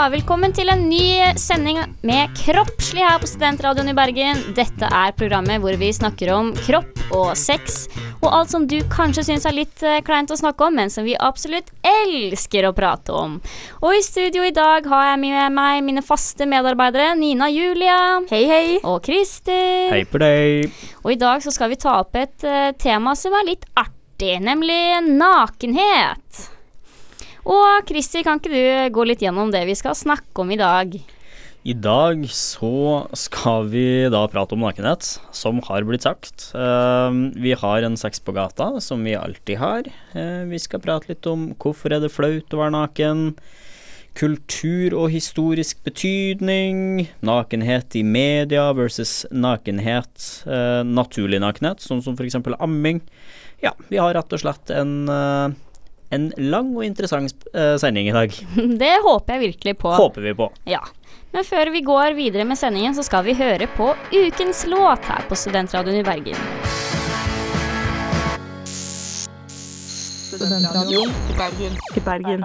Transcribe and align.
Ja, 0.00 0.06
velkommen 0.08 0.54
til 0.56 0.70
en 0.72 0.86
ny 0.88 1.28
sending 1.36 1.76
med 2.08 2.30
Kroppslig 2.38 3.02
her 3.04 3.18
på 3.20 3.26
Studentradioen 3.28 3.90
i 3.90 3.92
Bergen. 3.92 4.38
Dette 4.56 4.88
er 4.88 5.12
programmet 5.12 5.60
hvor 5.60 5.74
vi 5.76 5.90
snakker 5.92 6.30
om 6.32 6.54
kropp 6.56 7.02
og 7.12 7.34
sex, 7.36 7.82
og 8.22 8.30
alt 8.30 8.48
som 8.48 8.64
du 8.64 8.78
kanskje 8.88 9.26
syns 9.26 9.44
er 9.44 9.58
litt 9.58 9.82
eh, 9.84 9.98
kleint 10.06 10.32
å 10.32 10.38
snakke 10.40 10.64
om, 10.64 10.78
men 10.80 10.88
som 10.88 11.04
vi 11.04 11.18
absolutt 11.20 11.68
elsker 11.84 12.64
å 12.64 12.70
prate 12.72 13.12
om. 13.12 13.34
Og 13.82 13.98
i 13.98 14.00
studio 14.06 14.46
i 14.48 14.54
dag 14.56 14.88
har 14.88 15.10
jeg 15.10 15.18
med 15.20 15.58
meg 15.58 15.82
mine 15.84 16.04
faste 16.06 16.48
medarbeidere 16.48 17.10
Nina 17.20 17.50
Julia. 17.52 17.98
Hei, 18.30 18.46
hei. 18.48 18.78
Og 18.80 19.04
Christer. 19.04 19.90
Hei 19.92 20.06
på 20.08 20.22
deg. 20.22 20.80
Og 21.02 21.12
i 21.12 21.18
dag 21.20 21.44
så 21.44 21.52
skal 21.52 21.74
vi 21.74 21.76
ta 21.84 21.98
opp 21.98 22.16
et 22.16 22.48
eh, 22.48 22.70
tema 22.80 23.12
som 23.20 23.36
er 23.36 23.50
litt 23.52 23.68
artig, 23.76 24.38
nemlig 24.48 24.80
nakenhet. 25.12 26.46
Og 27.50 27.86
Kristi, 27.88 28.22
kan 28.22 28.38
ikke 28.38 28.52
du 28.52 28.92
gå 28.94 29.06
litt 29.08 29.24
gjennom 29.24 29.50
det 29.50 29.64
vi 29.66 29.74
skal 29.78 29.96
snakke 29.98 30.44
om 30.44 30.52
i 30.54 30.60
dag? 30.60 30.94
I 31.60 31.74
dag 31.76 32.22
så 32.32 33.04
skal 33.12 33.66
vi 33.68 33.84
da 34.08 34.22
prate 34.32 34.56
om 34.56 34.62
nakenhet, 34.64 35.04
som 35.36 35.58
har 35.66 35.84
blitt 35.84 36.06
sagt. 36.06 36.46
Eh, 36.56 37.16
vi 37.36 37.52
har 37.52 37.84
en 37.84 37.98
sex 38.00 38.22
på 38.24 38.32
gata, 38.32 38.70
som 38.80 39.02
vi 39.04 39.12
alltid 39.18 39.60
har. 39.60 39.90
Eh, 40.14 40.46
vi 40.48 40.60
skal 40.62 40.80
prate 40.80 41.10
litt 41.10 41.26
om 41.28 41.50
hvorfor 41.60 41.92
er 41.92 42.00
det 42.00 42.14
flaut 42.14 42.54
å 42.56 42.62
være 42.62 42.76
naken. 42.78 43.26
Kultur 44.16 44.96
og 44.96 45.12
historisk 45.12 45.82
betydning. 45.84 47.10
Nakenhet 47.20 47.98
i 47.98 48.06
media 48.06 48.70
versus 48.72 49.26
nakenhet. 49.30 50.46
eh, 50.46 50.80
naturlig 50.86 51.42
nakenhet, 51.44 51.84
sånn 51.84 52.00
som 52.02 52.16
f.eks. 52.16 52.40
amming. 52.58 53.02
Ja, 53.60 53.74
vi 53.90 54.00
har 54.00 54.14
rett 54.14 54.32
og 54.32 54.40
slett 54.40 54.72
en 54.72 55.08
eh, 55.12 55.58
en 56.10 56.30
lang 56.50 56.72
og 56.74 56.84
interessant 56.86 57.46
eh, 57.54 57.76
sending 57.78 58.08
i 58.10 58.14
dag. 58.14 58.34
Det 58.82 58.94
håper 59.04 59.36
jeg 59.36 59.42
virkelig 59.50 59.76
på. 59.78 59.92
Håper 59.94 60.26
vi 60.26 60.34
på. 60.34 60.50
Ja. 60.70 60.82
Men 61.30 61.46
før 61.46 61.70
vi 61.70 61.84
går 61.86 62.16
videre 62.18 62.44
med 62.46 62.58
sendingen, 62.58 62.94
så 62.96 63.04
skal 63.06 63.22
vi 63.28 63.36
høre 63.38 63.68
på 63.76 63.92
ukens 64.10 64.64
låt 64.66 65.06
her 65.06 65.22
på 65.30 65.38
Studentradioen 65.38 66.00
i 66.00 66.06
Bergen. 66.06 66.40
Studentradioen 70.30 71.14
i 71.94 72.02
Bergen. 72.02 72.44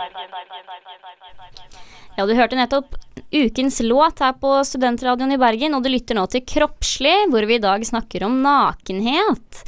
Ja, 2.15 2.23
du 2.23 2.35
hørte 2.37 2.55
nettopp 2.55 2.93
ukens 3.33 3.81
låt 3.83 4.21
her 4.21 4.37
på 4.39 4.53
Studentradioen 4.69 5.33
i 5.33 5.41
Bergen, 5.41 5.73
og 5.75 5.83
du 5.83 5.89
lytter 5.89 6.15
nå 6.15 6.27
til 6.29 6.45
Kroppslig, 6.45 7.15
hvor 7.33 7.49
vi 7.49 7.57
i 7.57 7.63
dag 7.63 7.81
snakker 7.89 8.27
om 8.29 8.37
nakenhet. 8.45 9.65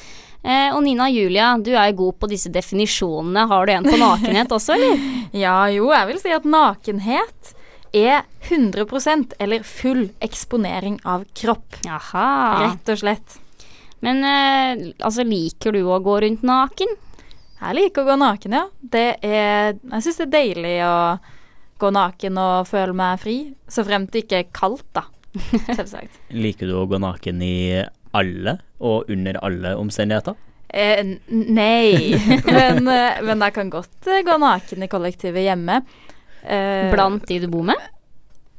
Eh, 0.48 0.72
og 0.72 0.80
Nina 0.86 1.09
Julia, 1.12 1.52
du 1.59 1.73
er 1.76 1.90
jo 1.92 1.98
god 2.06 2.20
på 2.22 2.30
disse 2.31 2.52
definisjonene. 2.53 3.48
Har 3.52 3.67
du 3.67 3.73
en 3.73 3.88
på 3.88 3.98
nakenhet 4.00 4.54
også, 4.56 4.78
eller? 4.78 5.08
Ja, 5.36 5.66
jo, 5.67 5.89
jeg 5.92 6.08
vil 6.08 6.20
si 6.22 6.31
at 6.31 6.45
nakenhet 6.48 7.50
er 7.98 8.22
100% 8.48 9.36
eller 9.44 9.66
full 9.67 10.06
eksponering 10.23 11.02
av 11.04 11.26
kropp. 11.36 11.81
Jaha. 11.84 12.30
Rett 12.64 12.94
og 12.94 13.02
slett. 13.02 13.36
Men 14.06 14.23
eh, 14.23 14.86
altså, 15.04 15.26
liker 15.28 15.76
du 15.76 15.81
å 15.84 16.00
gå 16.06 16.16
rundt 16.23 16.48
naken? 16.48 16.95
Jeg 17.58 17.76
liker 17.76 18.06
å 18.06 18.11
gå 18.14 18.17
naken, 18.22 18.54
ja. 18.54 18.64
Det 18.80 19.08
er 19.26 19.73
Jeg 19.73 20.04
syns 20.06 20.20
det 20.22 20.28
er 20.28 20.34
deilig 20.36 20.76
å 20.86 20.95
gå 21.82 21.92
naken 21.94 22.39
og 22.39 22.70
føle 22.70 22.95
meg 22.95 23.20
fri. 23.22 23.38
Så 23.67 23.83
fremt 23.86 24.14
det 24.14 24.23
ikke 24.23 24.43
er 24.45 24.52
kaldt, 24.55 24.88
da. 24.95 25.08
Selvsagt. 25.77 26.22
Liker 26.33 26.70
du 26.70 26.77
å 26.80 26.88
gå 26.89 27.02
naken 27.02 27.42
i 27.43 27.58
alle 28.16 28.58
og 28.80 29.10
under 29.12 29.40
alle 29.44 29.73
omstendigheter? 29.80 30.36
Eh, 30.70 31.04
nei, 31.32 32.16
men, 32.45 32.88
eh, 32.92 33.22
men 33.23 33.44
jeg 33.45 33.56
kan 33.56 33.70
godt 33.72 34.08
eh, 34.12 34.23
gå 34.28 34.38
naken 34.42 34.84
i 34.84 34.90
kollektivet 34.92 35.45
hjemme. 35.48 35.82
Eh, 36.44 36.90
Blant 36.92 37.28
de 37.28 37.40
du 37.44 37.48
bor 37.52 37.64
med? 37.67 37.86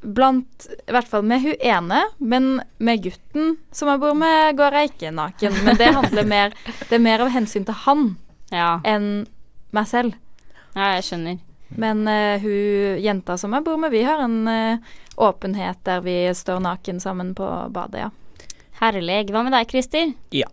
Blant 0.00 0.68
I 0.86 0.94
hvert 0.94 1.08
fall 1.10 1.24
med 1.26 1.42
hun 1.42 1.56
ene, 1.58 2.04
men 2.18 2.60
med 2.78 3.02
gutten 3.02 3.56
som 3.74 3.90
jeg 3.90 4.00
bor 4.02 4.14
med, 4.16 4.54
går 4.58 4.76
jeg 4.78 4.92
ikke 4.92 5.12
naken. 5.16 5.58
Men 5.66 5.80
det 5.80 5.90
handler 5.96 6.28
mer 6.34 6.54
Det 6.86 6.96
er 6.96 7.02
mer 7.02 7.24
av 7.24 7.32
hensyn 7.34 7.66
til 7.66 7.76
han 7.84 8.08
Ja, 8.54 8.78
enn 8.86 9.26
meg 9.74 9.88
selv. 9.90 10.14
ja 10.72 10.94
jeg 10.96 11.04
skjønner. 11.10 11.40
Men 11.76 12.06
uh, 12.08 12.38
hun 12.40 13.02
jenta 13.04 13.34
som 13.36 13.52
jeg 13.52 13.66
bor 13.66 13.76
med, 13.76 13.92
vi 13.92 14.00
har 14.06 14.22
en 14.24 14.38
uh, 14.48 14.94
åpenhet 15.20 15.82
der 15.84 16.00
vi 16.00 16.14
står 16.32 16.62
naken 16.64 17.02
sammen 17.02 17.34
på 17.36 17.44
badet, 17.74 18.06
ja. 18.06 18.08
Herlig. 18.78 19.24
Hva 19.34 19.42
med 19.46 19.54
deg, 19.56 19.66
Christer? 19.72 20.12
Ja, 20.34 20.48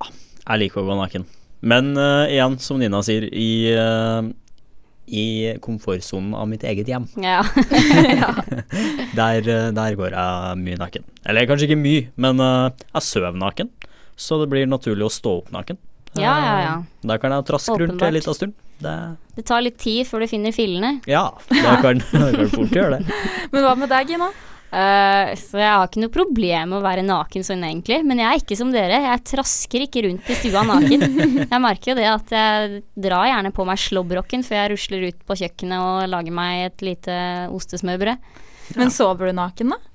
jeg 0.46 0.62
liker 0.64 0.82
å 0.82 0.88
gå 0.88 0.98
naken. 0.98 1.26
Men 1.66 1.94
uh, 1.98 2.26
igjen, 2.30 2.58
som 2.62 2.80
Nina 2.82 3.02
sier, 3.06 3.26
i, 3.30 3.50
uh, 3.74 4.26
i 5.06 5.26
komfortsonen 5.62 6.34
av 6.38 6.50
mitt 6.50 6.66
eget 6.66 6.90
hjem. 6.90 7.06
Ja. 7.26 7.42
Der, 9.16 9.46
eh, 9.48 9.70
der 9.76 9.96
går 9.96 10.12
jeg 10.12 10.60
mye 10.60 10.78
naken. 10.82 11.06
Eller 11.26 11.46
kanskje 11.48 11.70
ikke 11.70 11.80
mye, 11.80 12.08
men 12.20 12.42
uh, 12.42 12.72
jeg 12.92 13.06
sover 13.08 13.38
naken. 13.40 13.70
Så 14.20 14.40
det 14.42 14.50
blir 14.52 14.68
naturlig 14.68 15.06
å 15.08 15.12
stå 15.14 15.38
opp 15.42 15.54
naken. 15.56 15.78
Ja, 16.16 16.34
ja, 16.40 16.56
ja. 16.64 16.74
Der 17.04 17.20
kan 17.20 17.34
jeg 17.36 17.46
traske 17.48 17.76
rundt 17.82 18.02
en 18.02 18.14
liten 18.16 18.36
stund. 18.38 18.54
Det, 18.80 18.94
Det 19.36 19.44
tar 19.48 19.64
litt 19.64 19.78
tid 19.80 20.08
før 20.08 20.24
du 20.24 20.28
finner 20.32 20.52
fillene. 20.56 20.98
ja, 21.08 21.30
det 21.52 21.78
kan, 21.84 22.00
det 22.12 22.30
kan 22.36 22.52
fort 22.54 22.76
gjøre 22.76 23.00
det. 23.00 23.22
Men 23.54 23.66
hva 23.68 23.74
med 23.80 23.92
deg, 23.92 24.14
Gina? 24.16 24.30
Eh, 24.76 25.30
så 25.40 25.60
jeg 25.62 25.72
har 25.72 25.88
ikke 25.88 26.02
noe 26.04 26.12
problem 26.12 26.74
med 26.74 26.80
å 26.82 26.84
være 26.84 27.06
naken 27.06 27.46
sånn 27.48 27.64
egentlig. 27.64 28.02
Men 28.08 28.20
jeg 28.20 28.28
er 28.28 28.42
ikke 28.42 28.58
som 28.60 28.74
dere. 28.74 29.00
Jeg 29.06 29.24
trasker 29.32 29.86
ikke 29.86 30.04
rundt 30.08 30.28
i 30.28 30.38
stua 30.42 30.66
naken. 30.68 31.06
Jeg 31.56 31.62
merker 31.64 31.94
jo 31.94 31.98
det 31.98 32.08
at 32.10 32.32
jeg 32.34 32.80
drar 33.00 33.30
gjerne 33.30 33.52
på 33.56 33.64
meg 33.68 33.80
slåbroken 33.80 34.44
før 34.44 34.58
jeg 34.58 34.72
rusler 34.74 35.06
ut 35.12 35.20
på 35.28 35.38
kjøkkenet 35.40 35.84
og 35.84 36.10
lager 36.12 36.36
meg 36.36 36.66
et 36.66 36.84
lite 36.84 37.16
ostesmørbrød. 37.56 38.42
Men 38.80 38.92
sover 38.92 39.30
du 39.30 39.38
naken, 39.38 39.76
da? 39.76 39.95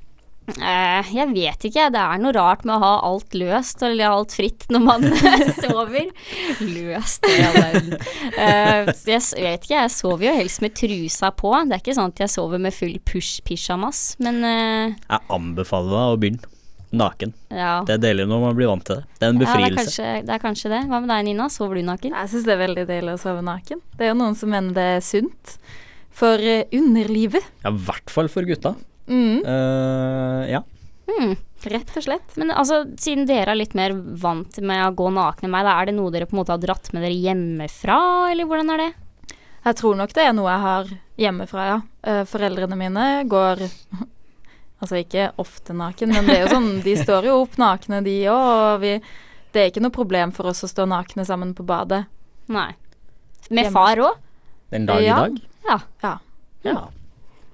Eh, 0.59 1.11
jeg 1.15 1.29
vet 1.35 1.65
ikke, 1.69 1.87
det 1.95 2.01
er 2.03 2.21
noe 2.23 2.33
rart 2.37 2.65
med 2.67 2.77
å 2.77 2.83
ha 2.83 2.93
alt 3.09 3.35
løst 3.39 3.83
eller 3.87 4.11
alt 4.11 4.35
fritt 4.35 4.67
når 4.73 4.83
man 4.85 5.07
sover. 5.63 6.11
Løst, 6.61 7.27
i 7.31 7.37
all 7.47 7.59
verden. 7.59 7.93
Eh, 8.35 8.93
jeg, 9.07 9.23
vet 9.39 9.67
ikke, 9.67 9.77
jeg 9.77 9.93
sover 9.95 10.27
jo 10.31 10.37
helst 10.39 10.63
med 10.65 10.75
trusa 10.79 11.31
på. 11.37 11.53
Det 11.71 11.77
er 11.79 11.83
ikke 11.85 11.97
sånn 11.99 12.15
at 12.15 12.23
jeg 12.27 12.33
sover 12.35 12.63
med 12.63 12.75
full 12.77 12.97
push 13.07 13.41
pysjamas, 13.47 14.17
men 14.25 14.43
eh, 14.45 14.97
Jeg 15.07 15.29
anbefaler 15.37 15.95
deg 15.97 16.15
å 16.17 16.21
begynne 16.25 16.57
naken. 16.91 17.31
ja. 17.55 17.77
Det 17.87 17.95
er 17.95 18.03
deilig 18.03 18.25
når 18.27 18.41
man 18.49 18.57
blir 18.59 18.67
vant 18.67 18.83
til 18.89 18.99
det. 18.99 19.05
Det 19.21 19.27
er 19.29 19.31
en 19.31 19.37
Ja, 19.39 19.45
det 19.45 19.47
er, 19.47 19.61
befrielse. 19.61 19.85
kanskje, 19.85 20.27
det 20.27 20.35
er 20.35 20.43
kanskje 20.43 20.73
det. 20.73 20.81
Hva 20.91 20.99
med 21.05 21.13
deg, 21.13 21.25
Nina? 21.29 21.47
Sover 21.55 21.79
du 21.79 21.85
naken? 21.87 22.17
Jeg 22.19 22.33
syns 22.33 22.49
det 22.49 22.57
er 22.57 22.63
veldig 22.65 22.87
deilig 22.91 23.15
å 23.15 23.21
sove 23.23 23.45
naken. 23.47 23.83
Det 23.95 24.09
er 24.09 24.11
jo 24.11 24.19
noen 24.19 24.35
som 24.41 24.51
mener 24.51 24.75
det 24.75 24.89
er 24.97 25.05
sunt 25.07 25.55
for 26.21 26.43
underlivet. 26.75 27.47
Ja, 27.63 27.71
i 27.71 27.85
hvert 27.87 28.11
fall 28.11 28.27
for 28.33 28.43
gutta. 28.49 28.75
Mm, 29.11 29.41
Uh, 29.45 30.45
ja. 30.51 30.61
Mm, 31.11 31.33
rett 31.73 31.97
og 31.99 32.05
slett. 32.07 32.37
Men 32.39 32.53
altså, 32.55 32.85
siden 33.01 33.27
dere 33.27 33.51
er 33.53 33.59
litt 33.59 33.75
mer 33.75 33.91
vant 34.23 34.61
med 34.63 34.85
å 34.87 34.93
gå 34.95 35.09
nakne 35.13 35.49
enn 35.49 35.55
meg, 35.57 35.65
da 35.67 35.75
er 35.81 35.91
det 35.91 35.97
noe 35.97 36.13
dere 36.15 36.29
på 36.31 36.37
en 36.37 36.43
måte 36.45 36.55
har 36.55 36.63
dratt 36.63 36.93
med 36.95 37.03
dere 37.03 37.17
hjemmefra, 37.19 37.97
eller 38.31 38.47
hvordan 38.47 38.71
er 38.77 38.85
det? 38.85 38.91
Jeg 39.67 39.77
tror 39.77 39.97
nok 39.99 40.15
det 40.17 40.23
er 40.25 40.33
noe 40.33 40.49
jeg 40.55 40.61
har 40.65 40.93
hjemmefra, 41.21 41.65
ja. 41.69 41.81
Eh, 42.07 42.23
foreldrene 42.31 42.79
mine 42.81 43.09
går 43.29 43.67
Altså 44.81 44.97
ikke 45.03 45.27
ofte 45.43 45.75
naken, 45.77 46.09
men 46.15 46.25
det 46.31 46.39
er 46.39 46.47
jo 46.47 46.53
sånn, 46.55 46.69
de 46.81 46.95
står 46.97 47.27
jo 47.29 47.35
opp 47.43 47.59
nakne, 47.61 47.99
de 48.07 48.15
òg, 48.33 48.47
og 48.55 48.79
vi 48.81 48.95
Det 49.53 49.61
er 49.61 49.69
ikke 49.69 49.83
noe 49.85 49.93
problem 49.93 50.33
for 50.33 50.49
oss 50.49 50.63
å 50.65 50.71
stå 50.71 50.87
nakne 50.89 51.27
sammen 51.29 51.51
på 51.59 51.67
badet. 51.69 52.07
Nei. 52.49 52.71
Med 53.51 53.67
Hjemme. 53.67 53.73
far 53.75 54.01
òg? 54.07 54.17
Den 54.71 54.87
dag 54.87 55.03
Ja. 55.03 55.19
i 55.19 55.29
dag. 55.29 55.41
Ja. 55.69 55.79
Ja. 56.07 56.15
Ja. 56.65 56.79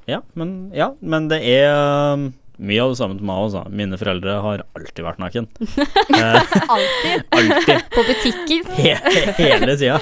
Ja, 0.06 0.20
men, 0.38 0.56
ja, 0.76 0.93
men 1.03 1.26
det 1.32 1.41
er 1.50 1.73
um, 2.14 2.29
mye 2.62 2.82
av 2.85 2.93
det 2.93 2.99
samme 3.00 3.17
til 3.19 3.26
meg 3.26 3.43
også. 3.49 3.64
Mine 3.75 3.99
foreldre 4.00 4.37
har 4.44 4.62
alltid 4.79 5.05
vært 5.06 5.23
naken. 5.23 5.49
Eh, 6.17 6.56
Alltid. 6.73 7.25
alltid. 7.35 7.81
På 7.93 8.03
butikken. 8.06 8.69
He 8.79 8.93
hele 9.41 9.75
tida. 9.76 9.99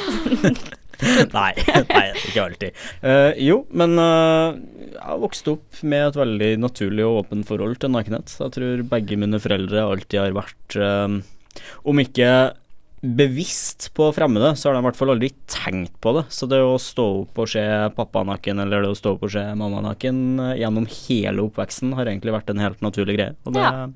nei, 1.35 1.51
nei, 1.89 2.05
ikke 2.21 2.43
alltid. 2.45 2.77
Uh, 3.03 3.33
jo, 3.43 3.57
men 3.75 3.97
uh, 3.99 4.55
jeg 4.93 5.01
har 5.03 5.23
vokst 5.25 5.49
opp 5.51 5.81
med 5.83 6.11
et 6.11 6.19
veldig 6.21 6.51
naturlig 6.63 7.07
og 7.09 7.23
åpent 7.25 7.49
forhold 7.49 7.81
til 7.83 7.95
nakenhet. 7.97 8.37
Jeg 8.45 8.55
tror 8.55 8.85
begge 8.93 9.19
mine 9.21 9.41
foreldre 9.43 9.83
alltid 9.89 10.21
har 10.23 10.37
vært 10.37 10.77
eh, 10.79 11.17
Om 11.91 12.01
ikke 12.05 12.29
bevisst 13.05 13.91
på 13.95 14.09
fremmede, 14.17 14.55
så 14.57 14.69
har 14.71 14.75
de 14.77 14.81
i 14.83 14.87
hvert 14.89 14.97
fall 14.99 15.13
aldri 15.15 15.29
tenkt 15.51 15.95
på 16.03 16.15
det. 16.17 16.25
Så 16.33 16.49
det 16.49 16.61
å 16.65 16.79
stå 16.81 17.05
opp 17.23 17.41
og 17.45 17.51
se 17.53 17.65
pappa 17.97 18.23
naken, 18.25 18.63
eller 18.65 18.85
det 18.87 18.93
å 18.95 18.99
stå 18.99 19.13
opp 19.17 19.27
og 19.29 19.33
se 19.35 19.45
mamma 19.61 19.83
naken 19.85 20.23
eh, 20.41 20.55
gjennom 20.63 20.87
hele 20.89 21.45
oppveksten, 21.45 21.93
har 21.99 22.09
egentlig 22.11 22.33
vært 22.35 22.51
en 22.55 22.63
helt 22.65 22.81
naturlig 22.85 23.19
greie. 23.19 23.35
Og 23.45 23.53
det 23.59 23.65
Ja. 23.65 23.87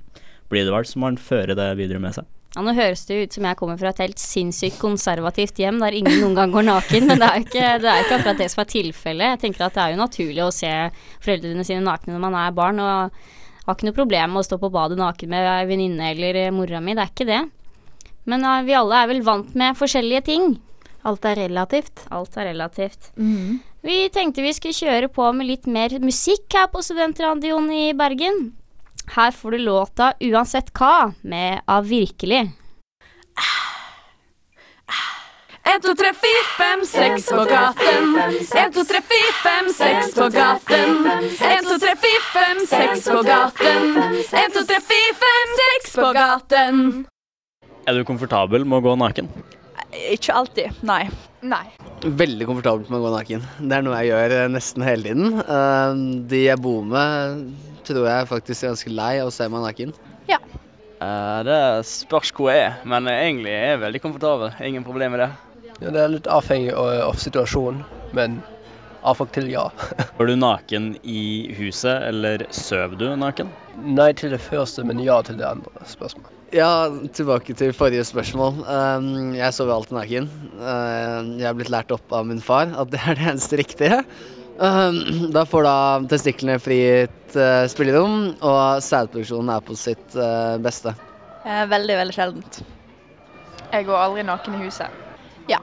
blir 0.50 0.64
det 0.64 0.72
vel 0.75 0.84
så 0.88 0.99
man 1.00 1.16
fører 1.16 1.56
det 1.56 1.70
videre 1.81 1.99
med 2.00 2.14
seg. 2.14 2.25
Ja, 2.56 2.62
Nå 2.64 2.72
høres 2.75 3.02
det 3.06 3.16
ut 3.22 3.32
som 3.37 3.44
jeg 3.44 3.56
kommer 3.60 3.76
fra 3.78 3.90
et 3.90 3.99
helt 4.00 4.19
sinnssykt 4.19 4.78
konservativt 4.81 5.58
hjem 5.60 5.78
der 5.81 5.93
ingen 5.93 6.20
noen 6.22 6.34
gang 6.34 6.50
går 6.52 6.64
naken, 6.64 7.06
men 7.06 7.19
det 7.20 7.28
er 7.28 7.43
ikke, 7.44 7.66
det 7.82 7.90
er 7.93 8.05
ikke 8.05 8.16
akkurat 8.20 8.38
det 8.40 8.50
som 8.50 8.62
er 8.64 8.70
tilfellet. 8.72 9.32
Jeg 9.34 9.40
tenker 9.44 9.66
at 9.66 9.75
det 9.76 9.82
er 9.84 9.93
jo 9.93 10.00
naturlig 10.00 10.43
å 10.46 10.52
se 10.52 10.72
foreldrene 11.20 11.64
sine 11.69 11.84
nakne 11.84 12.16
når 12.16 12.25
man 12.25 12.34
er 12.40 12.56
barn, 12.56 12.81
og 12.81 13.12
har 13.69 13.76
ikke 13.76 13.84
noe 13.90 13.99
problem 14.00 14.32
med 14.32 14.40
å 14.40 14.49
stå 14.49 14.58
på 14.62 14.70
badet 14.72 14.96
naken 14.99 15.28
med 15.28 15.69
venninne 15.69 16.10
eller 16.14 16.50
mora 16.56 16.81
mi, 16.81 16.94
det 16.96 17.05
er 17.05 17.12
ikke 17.12 17.28
det. 17.28 17.43
Men 18.28 18.44
eh, 18.44 18.62
vi 18.69 18.76
alle 18.76 19.02
er 19.02 19.10
vel 19.10 19.25
vant 19.26 19.54
med 19.58 19.78
forskjellige 19.78 20.26
ting. 20.28 20.52
Alt 21.08 21.25
er 21.25 21.38
relativt. 21.46 22.04
Alt 22.12 22.36
er 22.36 22.50
relativt. 22.52 23.10
Mhm. 23.16 23.58
Vi 23.86 24.08
tenkte 24.10 24.42
vi 24.42 24.52
skulle 24.52 24.75
kjøre 24.75 25.08
på 25.08 25.28
med 25.32 25.46
litt 25.46 25.66
mer 25.70 25.92
musikk 26.02 26.50
her 26.52 26.66
på 26.72 26.82
Studentradioen 26.82 27.70
i 27.72 27.92
Bergen. 27.96 28.52
Her 29.14 29.30
får 29.30 29.50
du 29.50 29.58
låta 29.58 30.12
'Uansett 30.20 30.72
hva' 30.72 31.14
med 31.22 31.62
Av 31.66 31.86
virkelig. 31.88 32.52
En, 35.69 35.81
to, 35.81 35.94
tre, 35.94 36.12
fire, 36.14 36.44
fem, 36.56 36.84
seks 36.84 37.26
på 37.28 37.44
gaten. 37.44 38.16
En, 38.56 38.72
to, 38.72 38.84
tre, 38.88 39.00
fire, 39.10 39.32
fem, 39.42 39.69
seks 39.69 40.14
på 40.14 40.28
gaten. 40.32 41.06
En, 41.06 41.64
to, 41.64 41.76
tre, 41.78 41.94
fire, 42.04 42.22
fem, 42.32 42.62
seks 42.66 43.04
på 43.04 43.22
gaten. 43.22 43.96
En, 44.32 44.50
to, 44.54 44.64
tre, 44.64 44.81
fire, 44.81 45.14
fem, 45.24 45.54
seks 45.60 45.94
på 45.94 46.12
gaten. 46.16 47.06
Er 47.88 47.96
du 47.96 48.05
komfortabel 48.05 48.67
med 48.69 48.82
å 48.82 48.85
gå 48.85 48.93
naken? 49.00 49.31
Ikke 50.12 50.35
alltid, 50.37 50.82
nei. 50.85 51.06
Nei. 51.40 51.62
Veldig 52.05 52.44
komfortabel 52.50 52.85
med 52.90 52.99
å 52.99 53.06
gå 53.06 53.12
naken. 53.14 53.46
Det 53.64 53.79
er 53.79 53.87
noe 53.87 54.02
jeg 54.02 54.11
gjør 54.11 54.35
eh, 54.37 54.50
nesten 54.52 54.85
hele 54.85 55.06
tiden. 55.06 55.38
Eh, 55.40 56.02
De 56.29 56.43
jeg 56.43 56.61
bor 56.61 56.82
med, 56.85 57.46
tror 57.88 58.05
jeg 58.11 58.29
faktisk 58.29 58.67
er 58.67 58.75
ganske 58.75 58.93
lei 58.93 59.14
av 59.23 59.31
å 59.31 59.32
se 59.32 59.49
meg 59.49 59.64
naken. 59.64 59.96
Ja. 60.29 60.37
det 61.49 61.58
spørs 61.88 62.35
hvor 62.37 62.52
jeg 62.52 62.67
er, 62.67 62.79
men 62.85 63.08
egentlig 63.08 63.55
er 63.56 63.73
jeg 63.73 63.82
veldig 63.87 64.05
komfortabel. 64.05 64.52
Ingen 64.69 64.84
problem 64.84 65.17
med 65.17 65.25
det. 65.25 65.32
Ja, 65.79 65.94
det 65.94 66.05
er 66.05 66.12
litt 66.12 66.29
avhengig 66.29 66.75
av, 66.76 66.93
av 67.08 67.20
situasjonen, 67.23 67.84
men 68.12 68.41
av 69.06 69.23
og 69.25 69.32
til 69.32 69.49
ja. 69.49 69.69
Var 70.19 70.29
du 70.29 70.37
naken 70.37 70.96
i 71.06 71.55
huset, 71.56 72.02
eller 72.11 72.44
sover 72.52 73.00
du 73.00 73.08
naken? 73.17 73.55
Nei 73.79 74.11
til 74.19 74.34
det 74.34 74.43
første, 74.44 74.84
men 74.84 75.00
ja 75.00 75.23
til 75.25 75.41
det 75.41 75.49
andre 75.49 75.88
spørsmålet. 75.88 76.38
Ja, 76.54 76.88
tilbake 77.12 77.52
til 77.58 77.74
forrige 77.76 78.04
spørsmål. 78.08 78.62
Eh, 78.64 79.08
Jeg 79.36 79.52
sover 79.52 79.74
alltid 79.74 79.96
naken. 79.98 80.28
Eh, 80.56 81.38
Jeg 81.42 81.48
er 81.50 81.54
blitt 81.58 81.70
lært 81.72 81.92
opp 81.92 82.12
av 82.12 82.24
min 82.26 82.40
far 82.40 82.70
at 82.72 82.90
det 82.90 83.00
er 83.04 83.14
det 83.18 83.26
eneste 83.34 83.58
riktige. 83.60 83.98
Eh, 84.58 84.92
Da 85.34 85.44
får 85.44 85.62
da 85.68 85.74
testiklene 86.08 86.58
fritt 86.60 87.36
eh, 87.36 87.66
spillerom, 87.68 88.36
og 88.40 88.80
sædproduksjonen 88.82 89.52
er 89.54 89.60
på 89.60 89.76
sitt 89.76 90.16
eh, 90.16 90.56
beste. 90.64 90.94
veldig, 91.44 91.96
veldig 92.00 92.14
sjeldent. 92.16 92.62
Jeg 93.72 93.84
går 93.84 93.96
aldri 94.00 94.22
naken 94.24 94.54
i 94.56 94.64
huset. 94.64 94.88
Ja. 95.48 95.58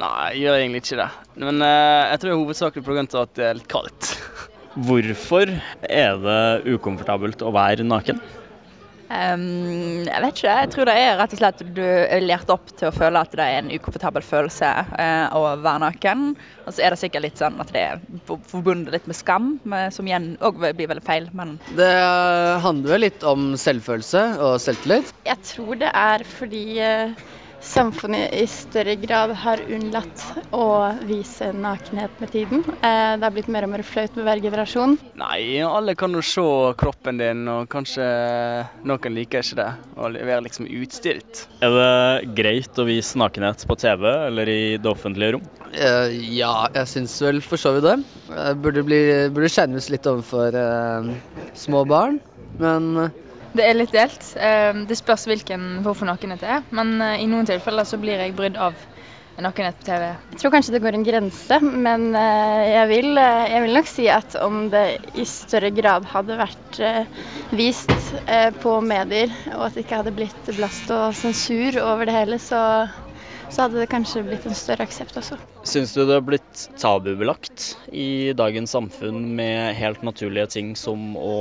Nei, 0.00 0.32
jeg 0.32 0.40
gjør 0.46 0.56
egentlig 0.58 0.80
ikke 0.82 0.96
det. 1.04 1.10
Men 1.36 1.60
eh, 1.62 2.08
jeg 2.10 2.18
tror 2.20 2.30
det 2.30 2.34
er 2.34 2.40
hovedsakelig 2.40 2.84
pga. 2.84 3.04
at 3.22 3.34
det 3.36 3.44
er 3.44 3.54
litt 3.60 3.68
kaldt. 3.68 4.14
Hvorfor 4.74 5.52
er 5.86 6.16
det 6.18 6.74
ukomfortabelt 6.74 7.44
å 7.46 7.52
være 7.54 7.84
naken? 7.86 8.18
Ehm, 9.12 10.04
jeg 10.06 10.22
vet 10.24 10.38
ikke. 10.38 10.54
Jeg 10.60 10.70
tror 10.72 10.88
det 10.88 10.94
er 10.96 11.18
rett 11.18 11.34
og 11.34 11.40
slett 11.40 11.62
du 11.76 11.82
er 11.84 12.24
lært 12.24 12.50
opp 12.52 12.72
til 12.72 12.88
å 12.88 12.94
føle 12.94 13.20
at 13.20 13.34
det 13.36 13.44
er 13.44 13.60
en 13.60 13.72
ukomfortabel 13.74 14.24
følelse 14.24 14.70
uh, 14.94 15.36
å 15.36 15.42
være 15.64 15.82
naken. 15.84 16.26
Og 16.64 16.72
så 16.72 16.84
er 16.84 16.94
det 16.94 17.00
sikkert 17.02 17.26
litt 17.26 17.42
sånn 17.42 17.60
at 17.62 17.72
det 17.74 17.84
er 17.84 18.02
forbundet 18.50 18.94
litt 18.94 19.08
med 19.10 19.18
skam, 19.18 19.54
med, 19.68 19.92
som 19.94 20.08
igjen 20.08 20.34
òg 20.44 20.60
blir 20.62 20.90
veldig 20.90 21.04
feil. 21.06 21.28
Men 21.36 21.58
Det 21.76 21.92
handler 22.64 22.96
vel 22.96 23.06
litt 23.08 23.26
om 23.28 23.52
selvfølelse 23.60 24.26
og 24.44 24.58
selvtillit. 24.62 25.12
Jeg 25.28 25.40
tror 25.52 25.80
det 25.82 25.92
er 25.94 26.24
fordi 26.38 26.64
eh, 26.82 27.24
samfunnet 27.64 28.34
i 28.36 28.44
større 28.50 28.94
grad 29.00 29.32
har 29.40 29.62
unnlatt 29.72 30.22
å 30.54 30.66
vise 31.08 31.50
nakenhet 31.56 32.20
med 32.22 32.32
tiden. 32.34 32.64
Eh, 32.76 33.14
det 33.16 33.24
har 33.24 33.34
blitt 33.34 33.50
mer 33.52 33.66
og 33.66 33.72
mer 33.72 33.84
flaut 33.86 34.14
med 34.18 34.26
hver 34.28 34.42
generasjon. 34.44 34.96
Nei, 35.20 35.62
alle 35.64 35.96
kan 35.98 36.14
jo 36.14 36.22
se 36.24 36.44
kroppen 36.80 37.20
din, 37.20 37.46
og 37.50 37.68
kanskje 37.72 38.04
noen 38.86 39.16
liker 39.16 39.44
ikke 39.44 39.60
det. 39.60 39.70
Å 39.96 40.10
være 40.14 40.44
liksom 40.46 40.68
utstilt. 40.68 41.46
Er 41.64 41.74
det 41.78 42.34
greit 42.36 42.78
å 42.78 42.86
vise 42.88 43.18
nakenhet 43.20 43.64
på 43.68 43.78
TV 43.80 44.06
eller 44.28 44.50
i 44.50 44.60
det 44.76 44.90
offentlige 44.90 45.36
rom? 45.36 45.48
Uh, 45.74 46.12
ja, 46.12 46.68
jeg 46.76 46.90
syns 46.92 47.16
vel 47.24 47.40
for 47.42 47.60
så 47.60 47.74
vidt 47.74 47.88
det. 47.88 47.96
Jeg 48.30 48.60
burde, 48.62 48.84
bli, 48.86 49.00
burde 49.34 49.50
skjermes 49.50 49.90
litt 49.90 50.06
overfor 50.10 50.54
uh, 50.54 51.10
små 51.58 51.82
barn. 51.88 52.20
Men 52.60 52.96
eh, 53.02 53.14
Det 53.54 53.62
er 53.62 53.76
litt 53.78 53.94
delt. 53.94 54.24
Eh, 54.34 54.82
det 54.88 54.98
spørs 54.98 55.28
hvilken 55.30 55.78
hvorfor 55.84 56.08
nakenhet 56.10 56.42
det 56.42 56.50
er. 56.56 56.64
Men 56.74 56.96
eh, 57.02 57.20
i 57.22 57.28
noen 57.30 57.46
tilfeller 57.46 57.86
så 57.86 58.00
blir 58.02 58.18
jeg 58.18 58.34
brydd 58.34 58.58
av 58.58 58.74
nakenhet 59.44 59.78
på 59.80 59.86
TV. 59.86 60.08
Jeg 60.32 60.40
tror 60.40 60.52
kanskje 60.54 60.74
det 60.74 60.80
går 60.82 60.98
en 60.98 61.06
grense, 61.06 61.58
men 61.62 62.08
eh, 62.18 62.64
jeg, 62.72 62.88
vil, 62.90 63.08
eh, 63.18 63.44
jeg 63.52 63.64
vil 63.64 63.78
nok 63.78 63.90
si 63.90 64.08
at 64.10 64.36
om 64.42 64.58
det 64.74 64.84
i 65.18 65.26
større 65.26 65.70
grad 65.74 66.06
hadde 66.10 66.38
vært 66.38 66.80
vist 67.54 67.90
på 68.62 68.74
medier, 68.82 69.30
og 69.54 69.68
at 69.68 69.76
det 69.76 69.84
ikke 69.84 70.00
hadde 70.00 70.14
blitt 70.16 70.52
blast 70.56 70.90
og 70.94 71.14
sensur 71.18 71.78
over 71.82 72.10
det 72.10 72.16
hele, 72.16 72.38
så, 72.42 72.60
så 73.50 73.64
hadde 73.64 73.80
det 73.82 73.88
kanskje 73.92 74.24
blitt 74.26 74.46
en 74.48 74.56
større 74.56 74.86
aksept 74.86 75.16
også. 75.20 75.38
Syns 75.68 75.94
du 75.94 76.02
det 76.04 76.16
har 76.16 76.24
blitt 76.24 76.64
tabubelagt 76.80 77.74
i 77.92 78.32
dagens 78.36 78.74
samfunn 78.74 79.34
med 79.38 79.74
helt 79.78 80.04
naturlige 80.06 80.48
ting 80.56 80.74
som 80.78 81.14
å 81.18 81.36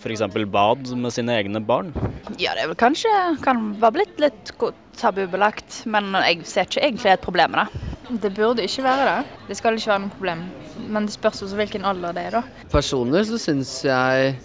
f.eks. 0.00 0.26
bad 0.52 0.92
med 0.96 1.14
sine 1.14 1.38
egne 1.38 1.62
barn? 1.64 1.92
ja, 2.38 2.54
det 2.54 2.64
er 2.64 2.70
vel 2.72 2.78
kanskje 2.78 3.12
kan 3.44 3.72
være 3.80 3.96
blitt 3.98 4.22
litt 4.22 4.52
tabubelagt. 4.98 5.82
Men 5.90 6.12
jeg 6.24 6.46
ser 6.48 6.68
ikke 6.68 6.84
egentlig 6.84 7.12
et 7.12 7.24
problem 7.24 7.54
med 7.54 7.64
det. 7.66 7.94
Det 8.22 8.30
burde 8.36 8.64
ikke 8.64 8.84
være 8.86 9.08
det. 9.08 9.40
Det 9.50 9.56
skal 9.58 9.76
ikke 9.76 9.92
være 9.92 10.04
noe 10.06 10.14
problem. 10.16 10.44
Men 10.88 11.08
det 11.08 11.14
spørs 11.16 11.42
også 11.44 11.58
hvilken 11.58 11.84
alder 11.88 12.16
det 12.16 12.28
er, 12.30 12.38
da. 12.38 12.66
personlig 12.72 13.26
så 13.28 13.40
syns 13.42 13.72
jeg 13.84 14.38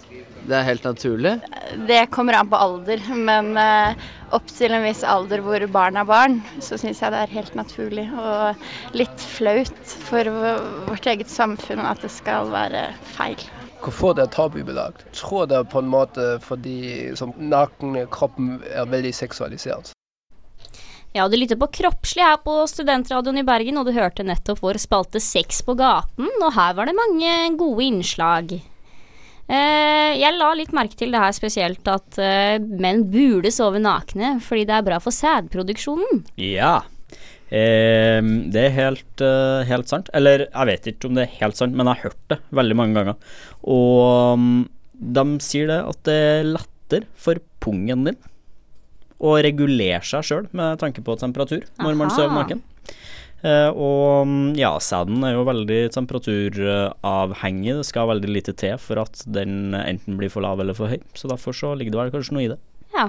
det 0.48 0.56
er 0.58 0.66
helt 0.66 0.84
naturlig. 0.84 1.34
Det 1.88 2.02
kommer 2.12 2.36
an 2.38 2.50
på 2.52 2.60
alder, 2.60 3.02
men 3.16 3.54
eh, 3.60 4.04
opp 4.36 4.46
til 4.52 4.74
en 4.76 4.84
viss 4.84 5.04
alder 5.06 5.42
hvor 5.44 5.64
barn 5.72 5.96
er 6.00 6.08
barn, 6.08 6.38
så 6.60 6.78
syns 6.80 7.00
jeg 7.02 7.14
det 7.14 7.22
er 7.22 7.34
helt 7.38 7.56
naturlig 7.58 8.06
og 8.12 8.96
litt 8.96 9.24
flaut 9.24 9.96
for 10.08 10.30
vårt 10.90 11.08
eget 11.10 11.32
samfunn 11.32 11.84
at 11.88 12.04
det 12.04 12.12
skal 12.12 12.52
være 12.52 12.90
feil. 13.16 13.40
Hvorfor 13.84 14.14
det 14.16 14.26
er 14.26 14.32
tabubelagt? 14.32 15.04
Tror 15.16 15.48
det 15.48 15.58
er 15.60 15.68
på 15.68 15.82
en 15.82 15.90
måte 15.92 16.38
fordi 16.44 17.12
som 17.18 17.34
nakne 17.36 18.06
kroppen 18.12 18.56
er 18.72 18.88
veldig 18.88 19.12
seksualisert. 19.16 19.92
Ja, 21.14 21.28
du 21.30 21.36
lytter 21.38 21.54
på 21.60 21.68
Kroppslig 21.70 22.24
her 22.26 22.40
på 22.42 22.56
Studentradioen 22.66 23.38
i 23.38 23.46
Bergen, 23.46 23.76
og 23.78 23.86
du 23.86 23.92
hørte 23.94 24.24
nettopp 24.26 24.64
vår 24.64 24.80
spalte 24.82 25.22
Sex 25.22 25.60
på 25.62 25.76
gaten, 25.78 26.26
og 26.40 26.54
her 26.56 26.74
var 26.74 26.90
det 26.90 26.96
mange 26.98 27.34
gode 27.60 27.86
innslag. 27.86 28.56
Eh, 29.44 30.14
jeg 30.16 30.36
la 30.38 30.50
litt 30.56 30.72
merke 30.72 30.96
til 30.96 31.12
det 31.12 31.20
her 31.20 31.34
spesielt 31.36 31.88
at 31.90 32.18
eh, 32.22 32.56
menn 32.58 33.04
burde 33.12 33.52
sove 33.52 33.82
nakne 33.82 34.38
fordi 34.44 34.64
det 34.70 34.78
er 34.78 34.86
bra 34.86 35.00
for 35.04 35.14
sædproduksjonen. 35.14 36.22
Ja. 36.40 36.78
Eh, 37.52 38.20
det 38.24 38.62
er 38.62 38.76
helt, 38.78 39.20
eh, 39.20 39.64
helt 39.68 39.90
sant. 39.92 40.08
Eller 40.16 40.46
jeg 40.46 40.70
vet 40.70 40.92
ikke 40.94 41.10
om 41.10 41.18
det 41.18 41.26
er 41.26 41.40
helt 41.42 41.60
sant, 41.60 41.76
men 41.76 41.90
jeg 41.90 42.00
har 42.00 42.10
hørt 42.10 42.22
det 42.32 42.40
veldig 42.56 42.78
mange 42.80 43.00
ganger. 43.00 43.34
Og 43.68 44.40
mm, 44.40 44.62
de 45.14 45.26
sier 45.44 45.68
det 45.70 45.80
at 45.92 46.04
det 46.08 46.20
er 46.22 46.48
lettere 46.54 47.10
for 47.14 47.40
pungen 47.64 48.08
din 48.08 48.22
å 49.24 49.36
regulere 49.44 50.02
seg 50.04 50.24
sjøl 50.26 50.46
med 50.56 50.80
tanke 50.82 51.04
på 51.04 51.16
temperatur 51.20 51.62
når 51.80 51.96
man 51.96 52.12
sover 52.12 52.34
naken. 52.34 52.64
Eh, 53.44 53.68
og 53.76 54.24
mm, 54.26 54.54
ja, 54.56 54.70
sæden 54.80 55.22
er 55.28 55.34
jo 55.36 55.44
veldig 55.44 55.80
temperaturavhengig. 55.92 57.74
Det 57.80 57.86
skal 57.88 58.08
veldig 58.08 58.30
lite 58.32 58.54
til 58.56 58.78
for 58.80 59.02
at 59.04 59.20
den 59.28 59.74
enten 59.76 60.16
blir 60.20 60.32
for 60.32 60.44
lav 60.44 60.60
eller 60.64 60.76
for 60.76 60.88
høy. 60.92 61.00
Så 61.14 61.28
derfor 61.28 61.52
så 61.56 61.74
ligger 61.76 61.92
det 61.92 62.00
vel 62.04 62.14
kanskje 62.14 62.36
noe 62.38 62.46
i 62.46 62.52
det. 62.54 62.58
Ja. 62.96 63.08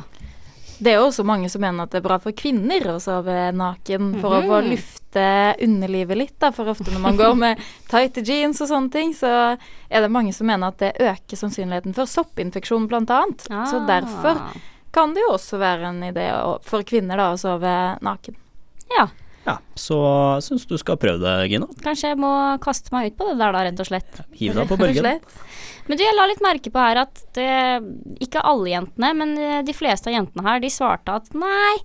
Det 0.76 0.92
er 0.92 0.98
jo 1.00 1.06
også 1.08 1.24
mange 1.24 1.48
som 1.48 1.62
mener 1.64 1.86
at 1.86 1.94
det 1.94 2.02
er 2.02 2.08
bra 2.10 2.18
for 2.20 2.36
kvinner 2.36 2.84
å 2.92 2.98
sove 3.00 3.32
naken 3.56 4.10
for 4.20 4.36
å 4.36 4.42
få 4.44 4.58
Mhm. 4.60 4.72
lufte 4.74 5.24
underlivet 5.64 6.18
litt, 6.20 6.34
da. 6.40 6.50
For 6.52 6.66
ofte 6.68 6.92
når 6.92 7.00
man 7.00 7.16
går 7.16 7.36
med 7.40 7.62
tighte 7.88 8.22
jeans 8.28 8.60
og 8.60 8.68
sånne 8.68 8.92
ting, 8.92 9.14
så 9.14 9.56
er 9.90 10.02
det 10.02 10.12
mange 10.12 10.34
som 10.36 10.48
mener 10.48 10.68
at 10.68 10.78
det 10.80 10.98
øker 11.00 11.38
sannsynligheten 11.40 11.96
for 11.96 12.04
soppinfeksjon, 12.06 12.90
blant 12.90 13.10
annet. 13.10 13.48
Så 13.48 13.80
Ah. 13.80 13.88
derfor 13.88 14.42
kan 14.92 15.14
det 15.14 15.24
jo 15.24 15.32
også 15.38 15.58
være 15.58 15.84
en 15.88 16.02
idé 16.12 16.60
for 16.62 16.84
kvinner 16.84 17.16
da 17.16 17.32
å 17.34 17.40
sove 17.40 17.98
naken. 18.02 18.36
Ja. 18.98 19.08
Ja, 19.46 19.60
så 19.78 19.98
syns 20.42 20.66
du 20.66 20.74
skal 20.82 20.98
prøve 20.98 21.22
det, 21.22 21.50
Gina. 21.52 21.68
Kanskje 21.86 22.12
jeg 22.14 22.20
må 22.22 22.32
kaste 22.64 22.90
meg 22.96 23.12
ut 23.12 23.18
på 23.20 23.28
det 23.30 23.36
der, 23.38 23.54
da, 23.54 23.64
rett 23.68 23.82
og 23.84 23.90
slett. 23.90 24.22
Hiv 24.40 24.58
deg 24.58 24.70
på 24.72 24.78
bølgen. 24.80 25.22
Men 25.86 26.00
du, 26.00 26.02
jeg 26.02 26.18
la 26.18 26.26
litt 26.26 26.42
merke 26.42 26.72
på 26.74 26.82
her 26.82 27.04
at 27.04 27.22
det, 27.38 27.50
ikke 28.26 28.42
alle 28.42 28.72
jentene, 28.72 29.12
men 29.18 29.36
eh, 29.38 29.60
de 29.68 29.76
fleste 29.78 30.10
av 30.10 30.18
jentene 30.18 30.48
her, 30.48 30.64
de 30.64 30.72
svarte 30.74 31.20
at 31.20 31.30
nei, 31.38 31.76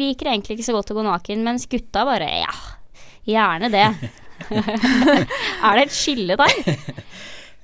liker 0.00 0.30
egentlig 0.32 0.56
ikke 0.56 0.70
så 0.70 0.76
godt 0.78 0.94
å 0.94 0.96
gå 0.96 1.04
naken, 1.04 1.44
mens 1.44 1.68
gutta 1.68 2.06
bare 2.08 2.30
ja, 2.46 2.54
gjerne 3.28 3.68
det. 3.74 3.86
er 5.66 5.76
det 5.76 5.84
et 5.84 5.94
skille 5.94 6.38
der? 6.40 6.76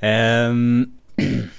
Ehm, 0.04 0.92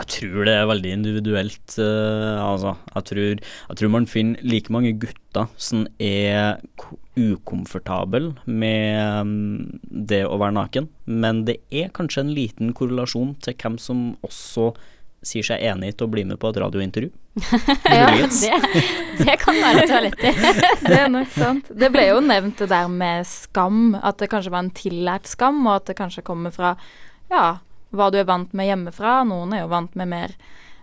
jeg 0.00 0.08
tror 0.14 0.46
det 0.48 0.54
er 0.56 0.68
veldig 0.70 0.92
individuelt. 0.96 1.74
Uh, 1.76 2.40
altså, 2.40 2.74
jeg 2.94 3.06
tror, 3.10 3.42
jeg 3.70 3.78
tror 3.80 3.92
man 3.92 4.06
finner 4.10 4.40
like 4.46 4.72
mange 4.72 4.94
gutter 5.02 5.48
som 5.60 5.86
er 6.00 6.60
ko- 6.80 6.98
ukomfortable 7.20 8.32
med 8.46 9.20
um, 9.20 9.80
det 9.84 10.22
å 10.26 10.38
være 10.40 10.56
naken, 10.56 10.88
men 11.10 11.44
det 11.48 11.58
er 11.74 11.92
kanskje 11.96 12.24
en 12.24 12.32
liten 12.36 12.72
korrelasjon 12.76 13.34
til 13.44 13.56
hvem 13.60 13.76
som 13.82 14.08
også 14.26 14.70
sier 15.26 15.44
seg 15.44 15.60
enig 15.68 15.92
til 15.98 16.06
å 16.08 16.12
bli 16.14 16.22
med 16.24 16.38
på 16.40 16.48
et 16.48 16.60
radiointervju. 16.62 17.10
Ja, 17.90 18.08
Det, 18.16 18.54
det 19.20 19.34
kan 19.42 19.58
være 19.60 20.06
i. 20.08 20.12
det 20.86 20.96
er 20.96 21.10
nok 21.12 21.28
sant. 21.34 21.68
Det 21.76 21.90
ble 21.92 22.06
jo 22.08 22.22
nevnt 22.24 22.58
det 22.62 22.70
der 22.72 22.88
med 22.88 23.28
skam, 23.28 23.92
at 24.00 24.16
det 24.22 24.30
kanskje 24.32 24.52
var 24.54 24.64
en 24.64 24.72
tillært 24.74 25.28
skam, 25.28 25.60
og 25.68 25.76
at 25.82 25.90
det 25.92 25.98
kanskje 26.00 26.24
kommer 26.26 26.54
fra 26.54 26.72
ja, 27.30 27.58
hva 27.90 28.10
du 28.10 28.18
er 28.20 28.28
vant 28.28 28.52
med 28.56 28.68
hjemmefra. 28.70 29.20
Noen 29.28 29.54
er 29.54 29.64
jo 29.64 29.72
vant 29.72 29.96
med 29.98 30.10
mer 30.10 30.34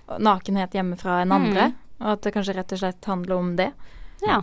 nakenhet 0.08 0.76
hjemmefra 0.76 1.22
enn 1.24 1.36
andre, 1.36 1.72
og 2.00 2.14
at 2.16 2.26
det 2.26 2.34
kanskje 2.36 2.56
rett 2.58 2.74
og 2.76 2.82
slett 2.82 3.10
handler 3.10 3.36
om 3.38 3.56
det. 3.60 3.72
Ja. 4.26 4.42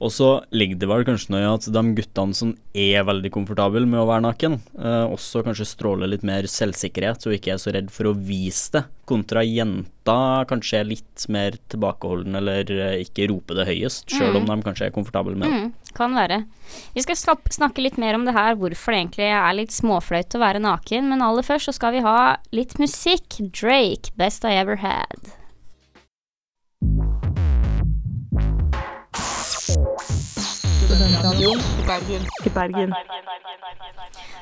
Og 0.00 0.12
så 0.14 0.28
ligger 0.54 0.78
det 0.80 0.88
vel 0.88 1.04
kanskje 1.04 1.34
noe 1.34 1.42
i 1.42 1.48
at 1.50 1.66
de 1.68 1.82
guttene 1.98 2.36
som 2.36 2.54
er 2.72 3.04
veldig 3.06 3.30
komfortable 3.34 3.84
med 3.88 4.00
å 4.00 4.08
være 4.08 4.24
naken, 4.24 4.56
eh, 4.80 5.04
også 5.12 5.44
kanskje 5.46 5.68
stråler 5.68 6.10
litt 6.10 6.24
mer 6.26 6.48
selvsikkerhet 6.48 7.26
og 7.28 7.36
ikke 7.36 7.54
er 7.54 7.60
så 7.60 7.74
redd 7.76 7.90
for 7.92 8.10
å 8.10 8.16
vise 8.16 8.78
det, 8.78 8.84
kontra 9.10 9.42
jenta 9.44 10.46
kanskje 10.48 10.80
er 10.80 10.88
litt 10.88 11.26
mer 11.32 11.58
tilbakeholden 11.72 12.38
eller 12.40 12.70
eh, 12.76 13.00
ikke 13.04 13.28
roper 13.32 13.60
det 13.60 13.68
høyest, 13.68 14.08
sjøl 14.14 14.38
om 14.40 14.48
de 14.48 14.58
kanskje 14.64 14.88
er 14.88 14.94
komfortable 14.94 15.36
med 15.36 15.50
det. 15.50 15.60
Mm, 15.60 15.94
kan 15.98 16.16
være. 16.16 16.44
Vi 16.94 17.04
skal 17.04 17.18
snakke 17.50 17.84
litt 17.84 17.98
mer 18.00 18.16
om 18.16 18.24
det 18.28 18.36
her, 18.36 18.56
hvorfor 18.58 18.94
det 18.94 19.02
egentlig 19.02 19.28
er 19.34 19.58
litt 19.58 19.74
småflaut 19.74 20.38
å 20.38 20.42
være 20.42 20.62
naken. 20.62 21.10
Men 21.10 21.26
aller 21.26 21.46
først 21.46 21.70
så 21.70 21.74
skal 21.76 21.96
vi 21.96 22.06
ha 22.06 22.38
litt 22.54 22.78
musikk. 22.78 23.40
Drake, 23.50 24.14
'Best 24.14 24.46
I 24.46 24.54
Ever 24.60 24.80
Had'. 24.84 25.39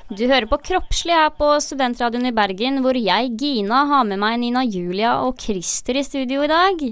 Du 0.09 0.25
hører 0.25 0.47
på 0.49 0.59
Kroppslig 0.71 1.17
her 1.17 1.31
på 1.37 1.49
Studentradioen 1.65 2.29
i 2.31 2.35
Bergen, 2.37 2.81
hvor 2.85 2.97
jeg, 2.97 3.33
Gina, 3.41 3.85
har 3.91 4.07
med 4.09 4.21
meg 4.21 4.39
Nina 4.43 4.65
Julia 4.65 5.19
og 5.25 5.41
Christer 5.41 5.99
i 6.01 6.05
studio 6.07 6.45
i 6.45 6.51
dag. 6.51 6.85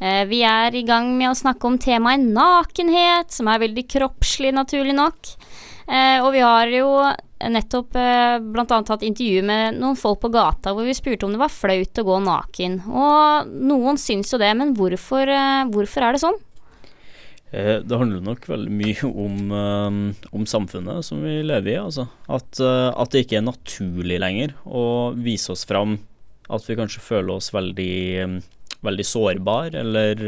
Eh, 0.00 0.22
vi 0.30 0.40
er 0.48 0.76
i 0.76 0.84
gang 0.86 1.12
med 1.18 1.30
å 1.30 1.36
snakke 1.38 1.68
om 1.68 1.78
temaet 1.80 2.24
nakenhet, 2.24 3.32
som 3.32 3.48
er 3.52 3.62
veldig 3.64 3.86
kroppslig, 3.96 4.52
naturlig 4.56 4.96
nok. 4.96 5.34
Eh, 5.84 6.18
og 6.24 6.32
vi 6.32 6.40
har 6.44 6.72
jo 6.72 6.88
nettopp 7.44 7.96
eh, 8.00 8.38
blant 8.40 8.72
annet 8.72 8.92
hatt 8.94 9.04
intervju 9.04 9.44
med 9.44 9.76
noen 9.80 9.98
folk 10.00 10.22
på 10.22 10.30
gata 10.32 10.72
hvor 10.72 10.86
vi 10.88 10.96
spurte 10.96 11.26
om 11.26 11.34
det 11.34 11.42
var 11.42 11.52
flaut 11.52 12.00
å 12.00 12.06
gå 12.08 12.18
naken. 12.24 12.80
Og 12.88 13.52
noen 13.72 14.00
syns 14.00 14.32
jo 14.32 14.40
det, 14.40 14.52
men 14.56 14.72
hvorfor, 14.78 15.28
eh, 15.28 15.64
hvorfor 15.72 16.08
er 16.08 16.16
det 16.16 16.24
sånn? 16.24 16.40
Eh, 17.54 17.78
Det 17.86 17.98
handler 17.98 18.24
nok 18.24 18.48
veldig 18.48 18.72
mye 18.72 19.10
om, 19.10 19.36
eh, 19.52 20.26
om 20.34 20.46
samfunnet 20.46 21.04
som 21.04 21.22
vi 21.22 21.42
lever 21.42 21.74
i. 21.74 21.78
Altså. 21.78 22.08
At, 22.28 22.58
eh, 22.60 22.90
at 22.90 23.10
det 23.10 23.26
ikke 23.26 23.38
er 23.38 23.46
naturlig 23.46 24.18
lenger 24.18 24.54
å 24.66 25.14
vise 25.14 25.52
oss 25.52 25.64
fram. 25.64 25.98
At 26.50 26.66
vi 26.66 26.76
kanskje 26.76 27.00
føler 27.00 27.36
oss 27.36 27.52
veldig, 27.54 28.42
veldig 28.82 29.06
sårbar, 29.06 29.74
eller 29.74 30.18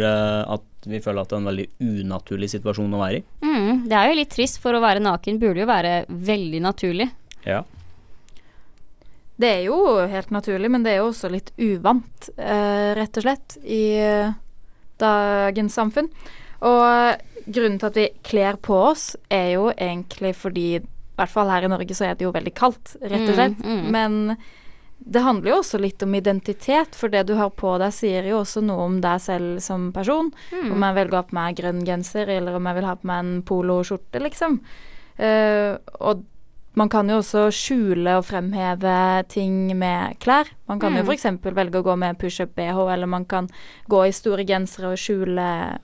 at 0.48 0.62
vi 0.86 1.00
føler 1.00 1.20
at 1.20 1.28
det 1.28 1.36
er 1.36 1.42
en 1.42 1.50
veldig 1.50 1.66
unaturlig 1.82 2.48
situasjon 2.48 2.94
å 2.94 3.02
være 3.02 3.18
i. 3.18 3.24
Mm, 3.42 3.88
det 3.90 3.98
er 3.98 4.08
jo 4.08 4.16
litt 4.16 4.30
trist, 4.30 4.60
for 4.62 4.72
å 4.72 4.80
være 4.80 5.02
naken 5.04 5.38
burde 5.38 5.60
jo 5.60 5.66
være 5.66 6.06
veldig 6.08 6.62
naturlig. 6.62 7.10
Ja. 7.44 7.64
Det 9.36 9.50
er 9.58 9.62
jo 9.66 10.08
helt 10.08 10.32
naturlig, 10.32 10.70
men 10.70 10.84
det 10.84 10.94
er 10.94 11.02
jo 11.02 11.10
også 11.10 11.28
litt 11.30 11.52
uvant, 11.58 12.30
rett 12.38 13.20
og 13.20 13.26
slett, 13.26 13.58
i 13.60 14.00
dagens 14.96 15.76
samfunn. 15.76 16.08
Og 16.66 17.46
grunnen 17.46 17.78
til 17.78 17.86
at 17.92 17.98
vi 18.00 18.08
kler 18.26 18.56
på 18.58 18.74
oss, 18.90 19.12
er 19.30 19.52
jo 19.54 19.68
egentlig 19.72 20.34
fordi 20.36 20.68
I 20.76 20.84
hvert 21.16 21.32
fall 21.32 21.48
her 21.48 21.64
i 21.64 21.68
Norge 21.72 21.94
så 21.96 22.10
er 22.10 22.14
det 22.18 22.26
jo 22.26 22.32
veldig 22.34 22.52
kaldt, 22.58 22.96
rett 23.00 23.22
og 23.22 23.30
Mm, 23.30 23.36
slett. 23.38 23.58
mm. 23.64 23.90
Men 23.94 24.36
det 24.98 25.22
handler 25.22 25.50
jo 25.52 25.58
også 25.62 25.78
litt 25.80 26.02
om 26.02 26.14
identitet, 26.14 26.94
for 26.96 27.08
det 27.12 27.26
du 27.28 27.34
har 27.36 27.50
på 27.50 27.78
deg 27.78 27.92
sier 27.92 28.24
jo 28.28 28.40
også 28.42 28.62
noe 28.64 28.84
om 28.84 29.00
deg 29.00 29.20
selv 29.20 29.60
som 29.64 29.90
person. 29.92 30.32
Mm. 30.52 30.72
Om 30.72 30.82
jeg 30.88 30.94
velger 30.98 31.12
å 31.14 31.20
ha 31.22 31.26
på 31.30 31.36
meg 31.38 31.56
grønn 31.56 31.84
genser, 31.86 32.28
eller 32.28 32.56
om 32.56 32.66
jeg 32.66 32.74
vil 32.74 32.84
ha 32.88 32.94
på 32.96 33.06
meg 33.08 33.18
en 33.24 33.42
poloskjorte, 33.48 34.20
liksom. 34.24 34.60
Uh, 35.18 35.76
og 36.00 36.24
man 36.76 36.90
kan 36.92 37.08
jo 37.08 37.22
også 37.22 37.46
skjule 37.56 38.18
og 38.18 38.26
fremheve 38.28 38.96
ting 39.32 39.70
med 39.78 40.18
klær. 40.20 40.50
Man 40.68 40.78
kan 40.78 40.92
jo 40.96 41.02
Mm. 41.02 41.08
f.eks. 41.08 41.24
velge 41.54 41.80
å 41.80 41.84
gå 41.84 41.96
med 41.96 42.18
pushup-bh, 42.18 42.92
eller 42.92 43.06
man 43.06 43.24
kan 43.24 43.48
gå 43.88 44.02
i 44.08 44.12
store 44.12 44.44
gensere 44.44 44.92
og 44.92 44.98
skjule 45.00 45.78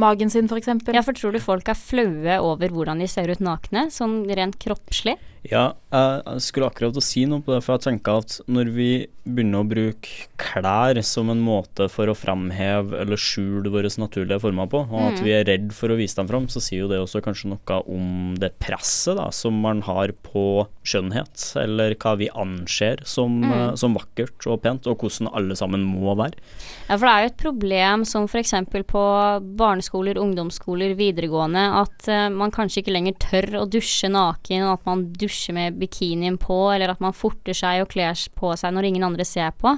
magen 0.00 0.32
sin, 0.32 0.48
f.eks. 0.50 0.70
Ja, 0.90 1.04
for 1.06 1.16
tror 1.16 1.34
du 1.36 1.40
folk 1.42 1.68
er 1.70 1.78
flaue 1.78 2.38
over 2.44 2.72
hvordan 2.72 3.02
de 3.02 3.08
ser 3.10 3.30
ut 3.32 3.42
nakne, 3.44 3.88
sånn 3.94 4.22
rent 4.28 4.58
kroppslig? 4.62 5.18
Ja, 5.48 5.72
jeg 5.90 6.42
skulle 6.44 6.68
akkurat 6.68 6.96
å 6.98 7.02
si 7.02 7.22
noe 7.24 7.40
på 7.40 7.54
det, 7.54 7.62
for 7.64 7.78
jeg 7.78 7.86
tenker 7.86 8.18
at 8.20 8.34
når 8.46 8.68
vi 8.74 8.90
begynner 9.30 9.62
å 9.62 9.68
bruke 9.68 10.26
klær 10.40 10.98
som 11.06 11.30
en 11.30 11.40
måte 11.44 11.86
for 11.92 12.10
å 12.10 12.16
framheve 12.16 12.98
eller 13.00 13.16
skjule 13.20 13.70
våre 13.72 13.88
naturlige 14.00 14.40
former 14.42 14.66
på, 14.68 14.82
og 14.90 15.00
at 15.00 15.20
Mm. 15.20 15.24
vi 15.24 15.30
er 15.32 15.44
redd 15.44 15.72
for 15.72 15.88
å 15.88 15.96
vise 15.96 16.16
dem 16.16 16.28
fram, 16.28 16.46
så 16.48 16.60
sier 16.60 16.80
jo 16.84 16.88
det 16.88 16.98
også 17.00 17.22
kanskje 17.22 17.48
noe 17.52 17.78
om 17.88 18.34
det 18.36 18.58
presset 18.58 19.16
da, 19.16 19.30
som 19.30 19.54
man 19.60 19.80
har 19.82 20.08
på 20.12 20.66
skjønnhet, 20.84 21.56
eller 21.56 21.94
hva 21.94 22.16
vi 22.18 22.28
anser 22.30 22.98
som, 23.06 23.40
Mm. 23.40 23.52
eh, 23.52 23.74
som 23.76 23.94
vakkert 23.94 24.46
og 24.46 24.62
pent, 24.62 24.86
og 24.86 24.98
hvordan 24.98 25.32
alle 25.34 25.54
sammen 25.56 25.84
må 25.84 26.14
være. 26.16 26.34
Ja, 26.88 26.96
for 26.98 27.06
det 27.06 27.14
er 27.14 27.22
jo 27.22 27.30
et 27.32 27.36
problem 27.38 28.04
som 28.04 28.24
f.eks. 28.26 28.52
på 28.84 29.56
barneskoler, 29.56 30.16
ungdomsskoler, 30.16 30.94
videregående, 30.96 31.64
at 31.80 32.08
eh, 32.08 32.28
man 32.28 32.50
kanskje 32.50 32.82
ikke 32.82 32.92
lenger 32.92 33.14
tør 33.18 33.62
å 33.62 33.70
dusje 33.70 34.10
naken, 34.10 34.62
at 34.72 34.84
man 34.84 35.12
dusjer 35.12 35.29
med 35.56 35.78
bikinien 35.80 36.38
på, 36.40 36.58
eller 36.72 36.92
at 36.92 37.00
man 37.00 37.16
forter 37.16 37.56
seg 37.56 37.84
og 37.84 37.92
kler 37.92 38.18
på 38.36 38.52
seg 38.58 38.74
når 38.74 38.90
ingen 38.90 39.06
andre 39.06 39.26
ser 39.28 39.52
på. 39.56 39.76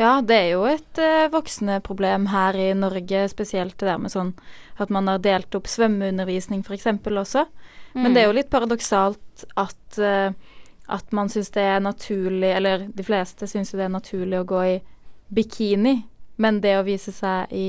Ja, 0.00 0.22
det 0.24 0.36
er 0.36 0.48
jo 0.54 0.62
et 0.64 0.98
uh, 0.98 1.28
voksende 1.32 1.76
problem 1.84 2.30
her 2.32 2.56
i 2.56 2.70
Norge, 2.74 3.26
spesielt 3.28 3.76
det 3.78 3.90
der 3.90 4.00
med 4.00 4.12
sånn 4.14 4.32
at 4.80 4.92
man 4.92 5.10
har 5.10 5.20
delt 5.20 5.52
opp 5.54 5.68
svømmeundervisning 5.68 6.62
f.eks. 6.64 6.88
også. 7.10 7.44
Men 7.92 8.14
det 8.14 8.22
er 8.22 8.30
jo 8.30 8.36
litt 8.38 8.48
paradoksalt 8.52 9.44
at, 9.60 9.98
uh, 10.00 10.32
at 10.88 11.12
man 11.12 11.28
syns 11.28 11.52
det 11.52 11.66
er 11.74 11.84
naturlig, 11.84 12.54
eller 12.56 12.86
de 12.88 13.04
fleste 13.04 13.46
syns 13.50 13.74
jo 13.74 13.82
det 13.82 13.90
er 13.90 13.92
naturlig 13.98 14.40
å 14.40 14.48
gå 14.48 14.62
i 14.70 14.78
bikini, 15.32 15.98
men 16.40 16.62
det 16.64 16.78
å 16.78 16.86
vise 16.88 17.12
seg 17.12 17.52
i 17.52 17.66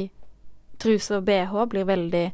truse 0.80 1.20
og 1.20 1.28
bh 1.28 1.68
blir 1.72 1.88
veldig 1.88 2.26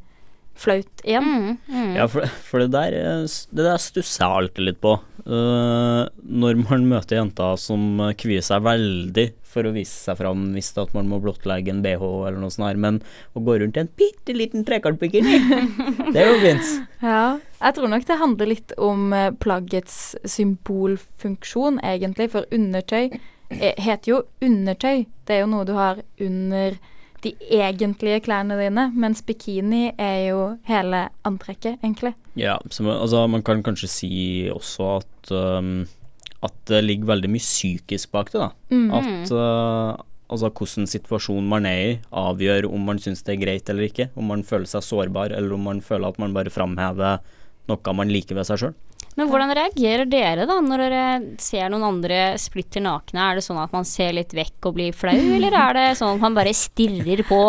flaut 0.60 1.04
igjen. 1.04 1.26
Mm, 1.26 1.58
mm. 1.68 1.94
Ja, 1.98 2.08
for, 2.12 2.28
for 2.46 2.64
det 2.64 2.72
der, 2.76 2.96
eh, 2.98 3.26
det 3.56 3.66
der 3.66 3.82
stusser 3.82 4.26
jeg 4.26 4.44
alltid 4.44 4.68
litt 4.70 4.82
på. 4.84 4.98
Uh, 5.30 6.08
når 6.26 6.58
man 6.64 6.88
møter 6.90 7.20
jenter 7.20 7.60
som 7.62 8.00
kvier 8.18 8.42
seg 8.42 8.64
veldig 8.66 9.28
for 9.46 9.68
å 9.68 9.74
vise 9.76 9.94
seg 9.94 10.18
fram 10.18 10.48
hvis 10.56 10.72
at 10.82 10.94
man 10.96 11.10
må 11.12 11.20
blottlegge 11.22 11.70
en 11.70 11.84
bh 11.84 12.02
eller 12.02 12.40
noe 12.40 12.54
sånt 12.54 12.66
her, 12.70 12.80
men 12.82 12.98
å 13.38 13.44
gå 13.46 13.60
rundt 13.62 13.78
i 13.78 13.84
en 13.84 13.92
bitte 14.00 14.34
liten 14.34 14.66
trekantbikini, 14.66 15.38
det 16.14 16.24
er 16.24 16.32
jo 16.32 16.40
fint. 16.42 16.72
Ja, 17.04 17.24
jeg 17.60 17.78
tror 17.78 17.94
nok 17.94 18.08
det 18.10 18.22
handler 18.22 18.52
litt 18.56 18.74
om 18.82 19.14
eh, 19.14 19.30
plaggets 19.44 20.00
symbolfunksjon, 20.38 21.82
egentlig. 21.86 22.32
For 22.34 22.50
undertøy 22.56 23.20
heter 23.50 24.12
jo 24.12 24.24
undertøy. 24.46 25.06
Det 25.26 25.36
er 25.36 25.44
jo 25.44 25.52
noe 25.52 25.68
du 25.68 25.74
har 25.78 26.02
under 26.22 26.78
de 27.24 27.34
egentlige 27.52 28.22
klærne 28.26 28.58
dine, 28.60 28.90
mens 28.96 29.22
bikini 29.26 29.90
er 29.98 30.30
jo 30.30 30.42
hele 30.70 31.08
antrekket, 31.28 31.80
egentlig. 31.84 32.14
Ja, 32.40 32.58
så 32.72 32.86
altså, 32.94 33.26
man 33.28 33.44
kan 33.44 33.64
kanskje 33.64 33.90
si 33.92 34.12
også 34.54 34.92
at 35.00 35.34
um, 35.36 35.88
at 36.46 36.56
det 36.72 36.84
ligger 36.86 37.10
veldig 37.12 37.32
mye 37.34 37.44
psykisk 37.44 38.14
bak 38.16 38.32
det, 38.32 38.40
da. 38.40 38.50
Mm. 38.72 38.92
At 38.96 39.34
uh, 39.36 40.00
altså 40.32 40.52
hvordan 40.54 40.88
situasjonen 40.88 41.50
man 41.52 41.68
er 41.68 41.80
i, 41.82 41.98
avgjør 42.16 42.70
om 42.70 42.86
man 42.88 43.02
syns 43.02 43.26
det 43.28 43.36
er 43.36 43.42
greit 43.44 43.72
eller 43.72 43.90
ikke. 43.90 44.10
Om 44.16 44.32
man 44.32 44.46
føler 44.48 44.70
seg 44.70 44.86
sårbar, 44.86 45.36
eller 45.36 45.58
om 45.58 45.68
man 45.68 45.84
føler 45.84 46.08
at 46.08 46.22
man 46.22 46.36
bare 46.36 46.54
framhever 46.54 47.20
noe 47.70 47.96
man 47.96 48.14
liker 48.14 48.40
ved 48.40 48.48
seg 48.48 48.64
sjøl. 48.64 48.78
Men 49.20 49.28
hvordan 49.28 49.52
reagerer 49.52 50.08
dere 50.08 50.46
da 50.48 50.56
når 50.64 50.82
dere 50.86 51.08
ser 51.44 51.68
noen 51.72 51.84
andre 51.90 52.20
splitter 52.40 52.84
nakne? 52.86 53.20
Er 53.20 53.40
det 53.40 53.44
sånn 53.44 53.60
at 53.60 53.74
man 53.76 53.88
ser 53.88 54.14
litt 54.16 54.32
vekk 54.36 54.70
og 54.70 54.78
blir 54.78 54.96
flau, 54.96 55.12
eller 55.36 55.58
er 55.60 55.76
det 55.76 55.84
sånn 56.00 56.16
at 56.16 56.24
man 56.24 56.38
bare 56.38 56.56
stirrer 56.56 57.26
på? 57.28 57.42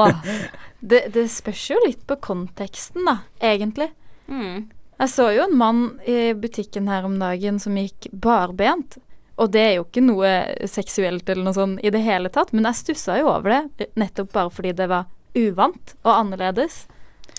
Det, 0.80 1.04
det 1.14 1.28
spørs 1.30 1.62
jo 1.70 1.78
litt 1.84 2.02
på 2.08 2.16
konteksten, 2.24 3.06
da, 3.06 3.20
egentlig. 3.52 3.90
Mm. 4.26 4.66
Jeg 5.00 5.12
så 5.12 5.30
jo 5.32 5.46
en 5.46 5.56
mann 5.60 5.84
i 6.10 6.32
butikken 6.36 6.90
her 6.90 7.06
om 7.06 7.14
dagen 7.20 7.62
som 7.62 7.78
gikk 7.78 8.10
barbent. 8.12 8.98
Og 9.40 9.52
det 9.54 9.62
er 9.62 9.74
jo 9.78 9.86
ikke 9.86 10.02
noe 10.04 10.30
seksuelt 10.68 11.28
eller 11.30 11.46
noe 11.46 11.56
sånn 11.56 11.78
i 11.84 11.92
det 11.94 12.02
hele 12.04 12.32
tatt, 12.32 12.50
men 12.52 12.66
jeg 12.68 12.80
stussa 12.82 13.20
jo 13.20 13.30
over 13.30 13.54
det, 13.78 13.92
nettopp 14.00 14.34
bare 14.34 14.52
fordi 14.52 14.74
det 14.76 14.90
var 14.90 15.06
uvant 15.38 15.94
og 16.02 16.10
annerledes. 16.16 16.82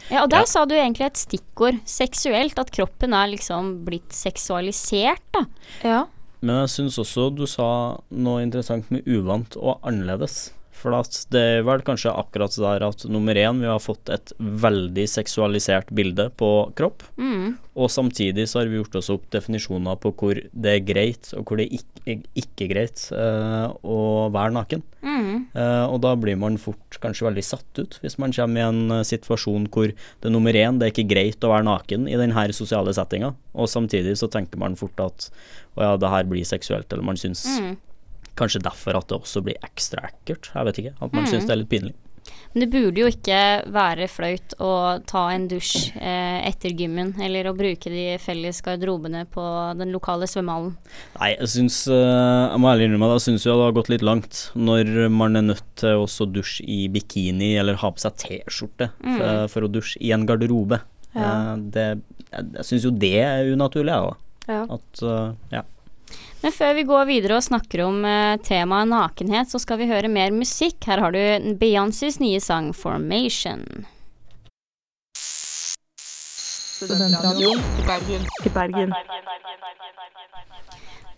Ja, 0.10 0.24
og 0.24 0.30
der 0.32 0.40
Ja. 0.40 0.46
sa 0.46 0.66
du 0.66 0.74
egentlig 0.76 1.06
et 1.06 1.18
stikkord, 1.18 1.78
seksuelt, 1.86 2.58
at 2.60 2.72
kroppen 2.72 3.14
er 3.14 3.28
liksom 3.28 3.86
blitt 3.86 4.12
seksualisert, 4.12 5.22
da. 5.34 5.46
Ja. 5.84 6.06
Men 6.42 6.62
jeg 6.64 6.70
syns 6.70 6.98
også 6.98 7.30
du 7.36 7.46
sa 7.46 7.98
noe 8.12 8.42
interessant 8.42 8.90
med 8.92 9.06
uvant 9.06 9.56
og 9.58 9.80
annerledes. 9.84 10.52
For 10.82 10.96
at 10.98 11.18
det 11.34 11.42
er 11.58 11.66
vel 11.68 11.84
kanskje 11.86 12.14
akkurat 12.14 12.56
der 12.58 12.86
at 12.88 13.06
nummer 13.10 13.38
én, 13.38 13.62
vi 13.62 13.70
har 13.70 13.82
fått 13.82 14.10
et 14.14 14.34
veldig 14.40 15.06
seksualisert 15.10 15.92
bilde 15.94 16.30
på 16.40 16.50
kropp. 16.78 17.06
Mm. 17.22 17.60
Og 17.78 17.92
samtidig 17.94 18.48
så 18.50 18.60
har 18.60 18.72
vi 18.72 18.80
gjort 18.80 18.98
oss 19.00 19.12
opp 19.14 19.28
definisjoner 19.32 20.00
på 20.02 20.12
hvor 20.18 20.40
det 20.42 20.74
er 20.74 20.84
greit, 20.84 21.30
og 21.38 21.46
hvor 21.46 21.62
det 21.62 21.70
ikke, 21.78 22.18
ikke 22.36 22.66
er 22.66 22.72
greit 22.74 23.04
uh, 23.14 23.70
å 23.86 24.00
være 24.34 24.56
naken. 24.58 24.84
Mm. 25.06 25.38
Uh, 25.54 25.86
og 25.86 26.02
da 26.04 26.16
blir 26.20 26.40
man 26.42 26.60
fort 26.62 27.00
kanskje 27.04 27.30
veldig 27.30 27.46
satt 27.46 27.80
ut, 27.80 28.00
hvis 28.02 28.18
man 28.22 28.34
kommer 28.36 28.62
i 28.62 28.66
en 28.66 28.98
eh, 28.98 29.06
situasjon 29.08 29.70
hvor 29.74 29.90
det 29.90 30.28
er 30.28 30.34
nummer 30.34 30.56
én, 30.58 30.78
det 30.78 30.88
er 30.88 30.94
ikke 30.94 31.10
greit 31.10 31.46
å 31.46 31.54
være 31.54 31.66
naken 31.66 32.10
i 32.12 32.18
denne 32.20 32.44
sosiale 32.54 32.94
settinga, 32.94 33.32
og 33.56 33.72
samtidig 33.72 34.18
så 34.20 34.30
tenker 34.32 34.62
man 34.62 34.78
fort 34.80 35.02
at 35.02 35.30
å 35.78 35.86
ja, 35.86 35.94
det 35.98 36.12
her 36.12 36.28
blir 36.30 36.46
seksuelt, 36.48 36.92
eller 36.92 37.08
man 37.08 37.20
syns 37.20 37.48
Mm. 37.52 37.74
Kanskje 38.40 38.62
derfor 38.64 38.98
at 38.98 39.08
det 39.12 39.18
også 39.22 39.44
blir 39.44 39.58
ekstra 39.64 40.08
ekkelt, 40.12 40.52
jeg 40.56 40.66
vet 40.70 40.78
ikke, 40.86 40.94
at 41.02 41.12
man 41.14 41.24
Mm. 41.26 41.30
syns 41.34 41.46
det 41.46 41.52
er 41.52 41.62
litt 41.64 41.70
pinlig. 41.70 41.94
Men 42.54 42.62
det 42.62 42.70
burde 42.70 43.00
jo 43.02 43.08
ikke 43.08 43.38
være 43.72 44.06
flaut 44.12 44.54
å 44.60 45.02
ta 45.08 45.30
en 45.32 45.48
dusj 45.48 45.96
eh, 45.96 46.48
etter 46.50 46.70
gymmen, 46.76 47.14
eller 47.20 47.48
å 47.50 47.56
bruke 47.56 47.90
de 47.90 48.18
felles 48.20 48.60
garderobene 48.62 49.24
på 49.32 49.42
den 49.80 49.92
lokale 49.96 50.28
svømmehallen. 50.28 50.76
Nei, 51.20 51.32
jeg 51.40 51.48
syns 51.48 51.88
eh, 51.88 52.52
Jeg 52.52 52.60
må 52.60 52.68
ærlig 52.74 52.90
innrømme 52.90 53.08
at 53.10 53.16
jeg 53.20 53.26
syns 53.32 53.46
jo 53.48 53.56
det 53.58 53.66
har 53.70 53.78
gått 53.80 53.90
litt 53.90 54.04
langt 54.06 54.42
når 54.56 55.10
man 55.10 55.36
er 55.40 55.48
nødt 55.48 55.64
til 55.80 56.04
å 56.04 56.28
dusje 56.32 56.64
i 56.68 56.88
bikini 56.92 57.56
eller 57.58 57.80
ha 57.82 57.90
på 57.92 58.04
seg 58.04 58.18
T-skjorte 58.20 58.92
Mm. 59.02 59.18
for, 59.18 59.48
for 59.56 59.62
å 59.68 59.72
dusje 59.72 59.98
i 60.04 60.12
en 60.12 60.28
garderobe. 60.28 60.82
Ja. 61.16 61.54
Eh, 61.56 61.56
det, 61.72 61.88
jeg 62.32 62.52
jeg 62.60 62.66
syns 62.68 62.84
jo 62.86 62.92
det 62.92 63.16
er 63.24 63.50
unaturlig, 63.56 63.96
jeg, 63.96 64.12
da. 64.12 64.54
Ja. 64.54 64.64
At 64.78 65.02
eh, 65.04 65.34
ja. 65.58 65.64
Men 66.42 66.54
før 66.56 66.74
vi 66.74 66.84
går 66.90 67.06
videre 67.10 67.38
og 67.38 67.46
snakker 67.46 67.84
om 67.86 68.02
eh, 68.08 68.40
temaet 68.42 68.90
nakenhet, 68.90 69.52
så 69.52 69.62
skal 69.62 69.78
vi 69.82 69.90
høre 69.92 70.10
mer 70.10 70.34
musikk. 70.34 70.80
Her 70.90 71.04
har 71.06 71.14
du 71.14 71.22
Beyoncés 71.62 72.18
nye 72.22 72.42
sang 72.42 72.72
'Formation'. 72.74 73.86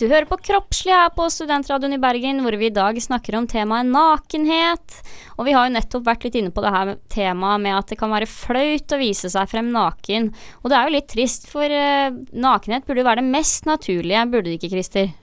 Du 0.02 0.08
hører 0.10 0.26
på 0.26 0.40
Kroppslig 0.42 0.90
her 0.90 1.12
på 1.14 1.28
Studentradioen 1.30 1.94
i 1.94 2.02
Bergen, 2.02 2.40
hvor 2.42 2.56
vi 2.58 2.72
i 2.72 2.74
dag 2.74 2.98
snakker 3.02 3.36
om 3.38 3.46
temaet 3.50 3.92
nakenhet. 3.92 4.96
Og 5.38 5.46
vi 5.46 5.54
har 5.54 5.68
jo 5.68 5.76
nettopp 5.76 6.08
vært 6.08 6.26
litt 6.26 6.38
inne 6.40 6.54
på 6.54 6.64
det 6.66 6.72
her 6.74 6.94
temaet 7.14 7.62
med 7.62 7.78
at 7.78 7.94
det 7.94 8.00
kan 8.00 8.14
være 8.14 8.30
flaut 8.30 8.96
å 8.96 9.00
vise 9.02 9.30
seg 9.30 9.52
frem 9.52 9.70
naken. 9.76 10.32
Og 10.64 10.72
det 10.72 10.80
er 10.80 10.90
jo 10.90 10.96
litt 10.96 11.12
trist, 11.14 11.46
for 11.52 11.70
eh, 11.70 12.10
nakenhet 12.34 12.88
burde 12.88 13.04
jo 13.04 13.10
være 13.12 13.22
det 13.22 13.36
mest 13.36 13.70
naturlige, 13.70 14.26
burde 14.34 14.50
det 14.50 14.58
ikke, 14.58 14.74
Christer? 14.74 15.14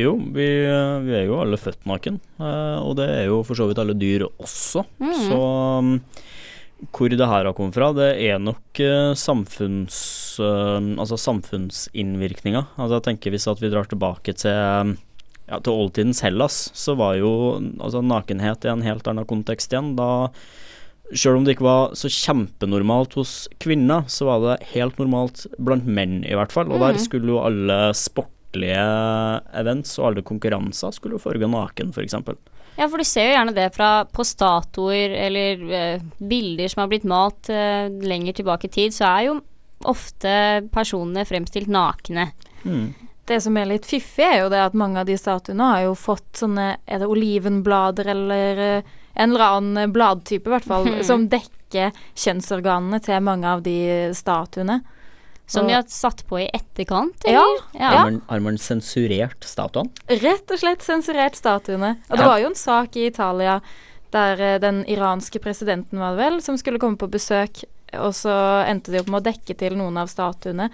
Jo, 0.00 0.16
vi, 0.16 0.48
eh, 0.64 0.98
vi 1.04 1.16
er 1.18 1.26
jo 1.28 1.42
alle 1.42 1.60
født 1.60 1.84
naken, 1.88 2.16
eh, 2.40 2.78
og 2.80 2.96
det 2.96 3.10
er 3.12 3.26
jo 3.28 3.42
for 3.44 3.60
så 3.60 3.68
vidt 3.68 3.82
alle 3.82 3.98
dyr 4.00 4.24
også. 4.30 4.86
Mm. 5.04 5.16
Så 5.28 5.40
um, 5.84 5.96
hvor 6.90 7.08
det 7.12 7.28
her 7.28 7.44
har 7.46 7.54
kommet 7.54 7.76
fra, 7.76 7.92
det 7.94 8.10
er 8.26 8.40
nok 8.42 8.80
eh, 8.82 9.12
samfunns, 9.14 10.00
eh, 10.42 10.80
altså 10.98 11.18
samfunnsinnvirkninger. 11.20 12.66
Altså 12.76 12.98
jeg 12.98 13.06
tenker 13.06 13.30
Hvis 13.34 13.46
at 13.50 13.62
vi 13.62 13.70
drar 13.70 13.86
tilbake 13.90 14.34
til, 14.34 14.50
um, 14.50 14.96
ja, 15.48 15.60
til 15.60 15.72
oldtidens 15.72 16.22
Hellas, 16.24 16.70
så 16.74 16.96
var 16.98 17.16
jo 17.20 17.32
altså 17.78 18.02
nakenhet 18.02 18.64
i 18.66 18.72
en 18.72 18.82
helt 18.82 19.06
annen 19.06 19.28
kontekst 19.30 19.72
igjen. 19.72 19.94
Da 19.98 20.28
Sjøl 21.12 21.36
om 21.36 21.44
det 21.44 21.58
ikke 21.58 21.66
var 21.66 21.90
så 21.98 22.08
kjempenormalt 22.08 23.12
hos 23.18 23.46
kvinner, 23.60 24.06
så 24.08 24.24
var 24.30 24.38
det 24.46 24.68
helt 24.70 24.96
normalt 24.96 25.42
blant 25.60 25.84
menn, 25.84 26.22
i 26.24 26.32
hvert 26.32 26.54
fall. 26.54 26.70
Og 26.72 26.80
der 26.80 26.94
Mhm. 26.94 27.02
skulle 27.04 27.28
jo 27.28 27.42
alle 27.44 27.92
sportlige 27.92 29.42
events 29.52 29.98
og 29.98 30.06
alle 30.06 30.22
konkurranser 30.22 30.90
skulle 30.96 31.18
jo 31.18 31.20
foregå 31.20 31.50
naken, 31.52 31.92
f.eks. 31.92 32.14
Ja, 32.76 32.88
for 32.88 32.98
du 32.98 33.04
ser 33.04 33.28
jo 33.28 33.34
gjerne 33.34 33.54
det 33.56 33.68
fra 33.74 33.90
på 34.08 34.24
statuer 34.24 35.12
eller 35.26 35.64
eh, 35.76 36.04
bilder 36.18 36.72
som 36.72 36.82
har 36.82 36.92
blitt 36.92 37.06
malt 37.08 37.50
eh, 37.52 37.88
lenger 37.88 38.38
tilbake 38.38 38.68
i 38.68 38.72
tid, 38.72 38.94
så 38.96 39.10
er 39.10 39.26
jo 39.28 39.38
ofte 39.88 40.32
personene 40.72 41.26
fremstilt 41.28 41.70
nakne. 41.72 42.30
Mm. 42.64 42.92
Det 43.28 43.38
som 43.42 43.56
er 43.58 43.68
litt 43.70 43.86
fiffig, 43.86 44.24
er 44.24 44.42
jo 44.42 44.50
det 44.50 44.62
at 44.64 44.78
mange 44.78 45.02
av 45.02 45.06
de 45.06 45.18
statuene 45.18 45.68
har 45.68 45.84
jo 45.84 45.92
fått 45.98 46.40
sånne 46.42 46.66
Er 46.86 47.02
det 47.02 47.10
olivenblader 47.10 48.08
eller 48.14 48.62
eh, 48.66 48.90
en 49.12 49.34
eller 49.34 49.58
annen 49.58 49.92
bladtype, 49.92 50.48
i 50.48 50.54
hvert 50.54 50.66
fall, 50.66 50.88
som 51.08 51.28
dekker 51.28 51.92
kjønnsorganene 52.16 53.00
til 53.04 53.20
mange 53.24 53.48
av 53.48 53.62
de 53.64 53.76
statuene. 54.16 54.80
Som 55.46 55.66
de 55.68 55.74
har 55.74 55.82
satt 55.90 56.22
på 56.28 56.38
i 56.40 56.46
etterkant, 56.54 57.24
Ja, 57.28 57.42
eller? 57.74 57.84
Har, 57.84 58.04
man, 58.10 58.20
har 58.28 58.40
man 58.40 58.56
sensurert 58.58 59.44
statuene? 59.44 59.90
Rett 60.08 60.50
og 60.54 60.58
slett 60.62 60.80
sensurert 60.86 61.36
statuene. 61.36 61.96
Og 62.08 62.16
det 62.16 62.24
Ja. 62.24 62.28
var 62.28 62.38
jo 62.40 62.46
en 62.46 62.54
sak 62.56 62.96
i 62.96 63.06
Italia 63.10 63.60
der 64.12 64.40
eh, 64.40 64.58
den 64.58 64.84
iranske 64.86 65.40
presidenten, 65.40 65.98
var 65.98 66.16
det 66.16 66.24
vel, 66.24 66.40
som 66.42 66.56
skulle 66.56 66.78
komme 66.78 66.96
på 66.96 67.08
besøk, 67.10 67.64
og 67.92 68.12
så 68.16 68.32
endte 68.68 68.92
de 68.92 69.00
opp 69.02 69.08
med 69.12 69.20
å 69.20 69.24
dekke 69.32 69.54
til 69.58 69.76
noen 69.76 69.98
av 70.00 70.08
statuene 70.08 70.70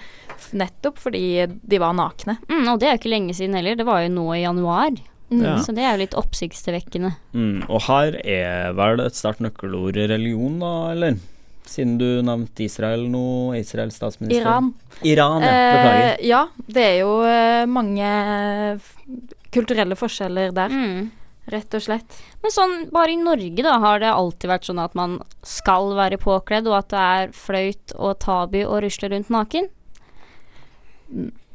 nettopp 0.54 0.98
fordi 1.02 1.46
de 1.48 1.78
var 1.82 1.92
nakne. 1.98 2.36
Mm, 2.48 2.68
og 2.72 2.78
det 2.78 2.86
er 2.88 2.94
jo 2.96 3.00
ikke 3.02 3.10
lenge 3.16 3.34
siden 3.34 3.54
heller, 3.58 3.74
det 3.74 3.86
var 3.88 4.02
jo 4.04 4.12
nå 4.14 4.28
i 4.36 4.42
januar. 4.44 4.90
Mm. 5.30 5.42
Ja. 5.44 5.56
Så 5.60 5.74
det 5.74 5.82
er 5.84 5.96
jo 5.96 6.04
litt 6.04 6.14
oppsiktsvekkende. 6.16 7.10
Mm, 7.34 7.64
og 7.68 7.82
her 7.88 8.14
er 8.24 8.72
vel 8.78 9.00
et 9.04 9.18
sterkt 9.18 9.42
nøkkelord 9.44 9.98
religion, 10.08 10.60
da, 10.62 10.70
eller? 10.94 11.18
Siden 11.68 11.98
du 12.00 12.06
nevnte 12.24 12.64
Israel 12.64 13.02
nå, 13.12 13.52
Israels 13.58 13.98
statsminister. 14.00 14.40
Iran. 14.40 14.70
Iran, 15.04 15.42
ja. 15.44 15.52
Beklager. 15.74 16.06
Eh, 16.14 16.26
ja, 16.26 16.42
det 16.66 16.84
er 16.86 16.96
jo 17.02 17.10
eh, 17.28 17.66
mange 17.68 18.80
kulturelle 19.52 19.96
forskjeller 19.96 20.54
der, 20.56 20.72
Mm. 20.72 21.10
rett 21.52 21.74
og 21.76 21.80
slett. 21.84 22.16
Men 22.42 22.52
sånn, 22.52 22.74
bare 22.92 23.12
i 23.12 23.16
Norge 23.20 23.62
da, 23.64 23.78
har 23.80 24.00
det 24.00 24.08
alltid 24.12 24.48
vært 24.50 24.64
sånn 24.68 24.80
at 24.82 24.94
man 24.96 25.18
skal 25.42 25.92
være 25.96 26.18
påkledd, 26.20 26.66
og 26.68 26.78
at 26.80 26.88
det 26.92 27.04
er 27.04 27.28
fløyt 27.36 27.94
og 27.96 28.18
tabu 28.24 28.62
å 28.64 28.80
rusle 28.84 29.08
rundt 29.12 29.28
naken? 29.32 29.68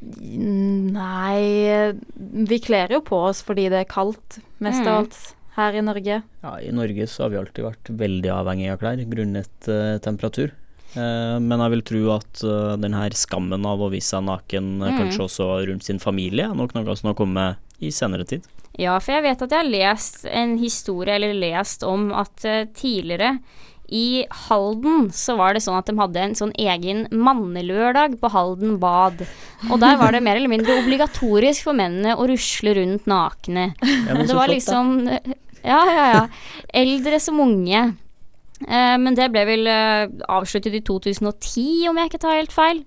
Nei, 0.04 1.94
vi 2.50 2.60
kler 2.60 2.92
jo 2.92 3.02
på 3.06 3.20
oss 3.30 3.42
fordi 3.46 3.70
det 3.72 3.84
er 3.86 3.90
kaldt, 3.90 4.40
mest 4.60 4.82
Mm. 4.84 4.88
av 4.88 4.98
alt, 5.04 5.20
her 5.56 5.78
i 5.78 5.84
Norge. 5.86 6.22
Ja, 6.44 6.54
I 6.60 6.72
Norge 6.74 7.08
så 7.08 7.26
har 7.26 7.34
vi 7.34 7.40
alltid 7.42 7.66
vært 7.66 7.92
veldig 8.00 8.32
avhengig 8.34 8.72
av 8.74 8.82
klær 8.82 9.04
grunnet 9.10 9.70
eh, 9.70 9.98
temperatur. 10.04 10.54
Eh, 10.94 11.38
men 11.42 11.64
jeg 11.64 11.74
vil 11.74 11.86
tro 11.90 12.02
at 12.16 12.44
uh, 12.46 12.74
denne 12.78 13.06
skammen 13.18 13.66
av 13.66 13.82
å 13.82 13.90
vise 13.94 14.14
seg 14.14 14.26
naken, 14.28 14.76
eh, 14.82 14.92
Mm. 14.94 15.00
kanskje 15.02 15.24
også 15.26 15.48
rundt 15.70 15.84
sin 15.84 16.00
familie, 16.00 16.50
er 16.50 16.56
nok 16.58 16.74
noe 16.76 16.96
som 16.96 17.10
har 17.12 17.18
kommet 17.18 17.58
i 17.82 17.90
senere 17.90 18.26
tid. 18.26 18.46
Ja, 18.78 18.98
for 19.00 19.14
jeg 19.14 19.24
vet 19.24 19.42
at 19.42 19.52
jeg 19.54 19.60
har 19.62 19.70
lest 19.70 20.26
en 20.26 20.58
historie, 20.58 21.16
eller 21.16 21.34
lest 21.34 21.84
om 21.84 22.12
at 22.12 22.44
eh, 22.46 22.66
tidligere 22.74 23.40
i 23.94 24.26
Halden 24.48 25.12
så 25.14 25.36
var 25.38 25.54
det 25.54 25.62
sånn 25.64 25.78
at 25.78 25.90
de 25.90 25.94
hadde 26.00 26.22
en 26.24 26.36
sånn 26.38 26.54
egen 26.58 27.06
mannelørdag 27.14 28.18
på 28.22 28.32
Halden 28.34 28.80
bad. 28.82 29.22
Og 29.70 29.78
der 29.84 30.00
var 30.02 30.16
det 30.16 30.24
mer 30.26 30.40
eller 30.40 30.52
mindre 30.52 30.80
obligatorisk 30.82 31.68
for 31.70 31.78
mennene 31.78 32.16
å 32.18 32.26
rusle 32.30 32.74
rundt 32.80 33.06
nakne. 33.10 33.70
Ja, 33.84 34.18
Det 34.18 34.34
var 34.34 34.48
flott, 34.48 34.56
liksom 34.56 34.94
Ja, 35.64 35.84
ja, 35.88 36.06
ja. 36.12 36.24
Eldre 36.74 37.20
som 37.24 37.40
unge. 37.40 37.94
Eh, 38.68 38.96
men 39.02 39.18
det 39.18 39.30
ble 39.34 39.44
vel 39.48 39.70
eh, 39.70 40.06
avsluttet 40.32 40.76
i 40.78 40.82
2010, 40.86 41.88
om 41.90 42.00
jeg 42.00 42.12
ikke 42.12 42.22
tar 42.24 42.40
helt 42.40 42.56
feil. 42.56 42.84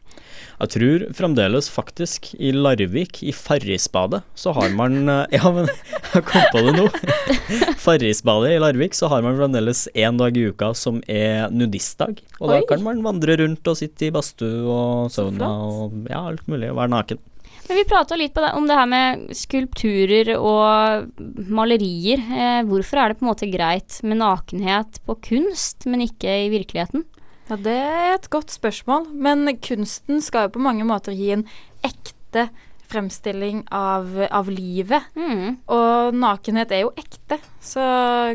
Jeg 0.57 0.73
tror 0.73 1.05
fremdeles 1.17 1.69
faktisk 1.73 2.31
i 2.41 2.53
Larvik, 2.55 3.21
i 3.23 3.35
Farrisbadet, 3.37 4.23
så 4.39 4.55
har 4.57 4.73
man 4.77 5.05
eh, 5.13 5.25
Ja, 5.37 5.53
men 5.53 5.69
jeg 5.69 6.25
kom 6.29 6.47
på 6.55 6.65
det 6.65 6.75
nå. 6.79 6.87
Farrisbadet 7.87 8.57
i 8.57 8.61
Larvik, 8.63 8.97
så 8.97 9.11
har 9.13 9.25
man 9.27 9.39
fremdeles 9.39 9.87
én 9.95 10.21
dag 10.21 10.37
i 10.37 10.49
uka 10.51 10.73
som 10.79 11.03
er 11.11 11.53
nudistdag. 11.53 12.23
Og 12.41 12.53
da 12.53 12.61
kan 12.69 12.85
man 12.85 13.05
vandre 13.05 13.39
rundt 13.43 13.69
og 13.69 13.79
sitte 13.79 14.09
i 14.09 14.13
badstue 14.15 14.65
og 14.65 15.13
sauna 15.15 15.51
og 15.67 16.07
ja, 16.11 16.23
alt 16.33 16.47
mulig, 16.51 16.71
og 16.73 16.81
være 16.81 16.95
naken. 16.97 17.26
Men 17.67 17.81
vi 17.81 17.85
prata 17.89 18.17
litt 18.19 18.37
det, 18.39 18.53
om 18.55 18.67
det 18.69 18.77
her 18.79 18.87
med 18.91 19.27
skulpturer 19.35 20.33
og 20.39 21.09
malerier. 21.51 22.23
Eh, 22.23 22.61
hvorfor 22.69 23.01
er 23.03 23.11
det 23.11 23.19
på 23.19 23.27
en 23.27 23.31
måte 23.33 23.51
greit 23.51 23.99
med 24.07 24.21
nakenhet 24.23 25.01
på 25.07 25.19
kunst, 25.31 25.89
men 25.91 26.05
ikke 26.07 26.31
i 26.45 26.51
virkeligheten? 26.53 27.03
Ja, 27.51 27.59
det 27.63 27.75
er 27.79 28.13
et 28.15 28.31
godt 28.31 28.55
spørsmål, 28.55 29.09
men 29.15 29.47
kunsten 29.63 30.23
skal 30.23 30.47
jo 30.47 30.57
på 30.57 30.63
mange 30.63 30.87
måter 30.87 31.15
gi 31.15 31.33
en 31.35 31.47
ekte 31.87 32.49
fremstilling 32.91 33.65
av, 33.75 34.11
av 34.31 34.51
livet. 34.51 35.13
Mm. 35.17 35.59
Og 35.73 36.17
nakenhet 36.17 36.73
er 36.75 36.85
jo 36.85 36.93
ekte, 36.99 37.39
så 37.63 37.85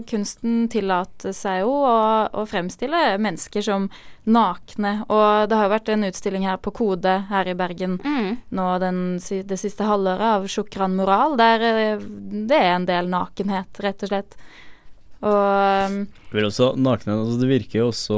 kunsten 0.10 0.66
tillater 0.72 1.36
seg 1.36 1.64
jo 1.64 1.76
å, 1.88 1.98
å 2.32 2.46
fremstille 2.50 3.18
mennesker 3.22 3.66
som 3.66 3.90
nakne. 4.24 5.02
Og 5.10 5.50
det 5.50 5.58
har 5.58 5.68
jo 5.68 5.74
vært 5.76 5.92
en 5.94 6.08
utstilling 6.10 6.48
her 6.50 6.60
på 6.62 6.74
Kode 6.76 7.18
her 7.32 7.50
i 7.50 7.58
Bergen 7.58 8.00
Mm. 8.02 8.38
nå 8.56 8.66
den, 8.80 9.20
det 9.20 9.58
siste 9.60 9.86
halvåret 9.86 10.22
av 10.38 10.48
Shukran 10.48 10.96
Moral, 10.96 11.36
der 11.38 11.64
eh, 11.68 12.04
det 12.48 12.58
er 12.58 12.76
en 12.76 12.86
del 12.88 13.10
nakenhet, 13.12 13.82
rett 13.84 14.04
og 14.06 14.12
slett. 14.12 14.38
Og 15.22 15.90
um, 15.92 15.98
også 16.34 16.72
nakenhet, 16.82 17.20
altså 17.20 17.42
det 17.44 17.50
virker 17.52 17.78
jo 17.78 17.90
også 17.92 18.16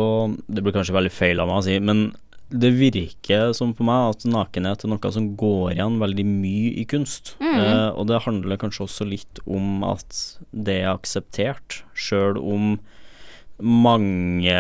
Det 0.48 0.64
blir 0.64 0.72
kanskje 0.72 0.96
veldig 0.96 1.12
feil 1.12 1.42
av 1.44 1.50
meg 1.50 1.60
å 1.60 1.66
si, 1.66 1.76
men 1.84 2.06
det 2.54 2.70
virker 2.78 3.52
som 3.58 3.74
på 3.74 3.86
meg 3.88 4.14
at 4.14 4.26
nakenhet 4.30 4.84
er 4.86 4.92
noe 4.92 5.12
som 5.16 5.32
går 5.40 5.74
igjen 5.74 6.00
veldig 6.02 6.26
mye 6.30 6.74
i 6.82 6.86
kunst. 6.90 7.34
Mm. 7.42 7.56
Eh, 7.58 7.90
og 7.98 8.08
det 8.12 8.24
handler 8.28 8.62
kanskje 8.62 8.86
også 8.86 9.08
litt 9.10 9.42
om 9.50 9.86
at 9.88 10.20
det 10.52 10.84
er 10.84 10.92
akseptert, 10.94 11.82
sjøl 11.98 12.38
om 12.38 12.76
mange 13.62 14.54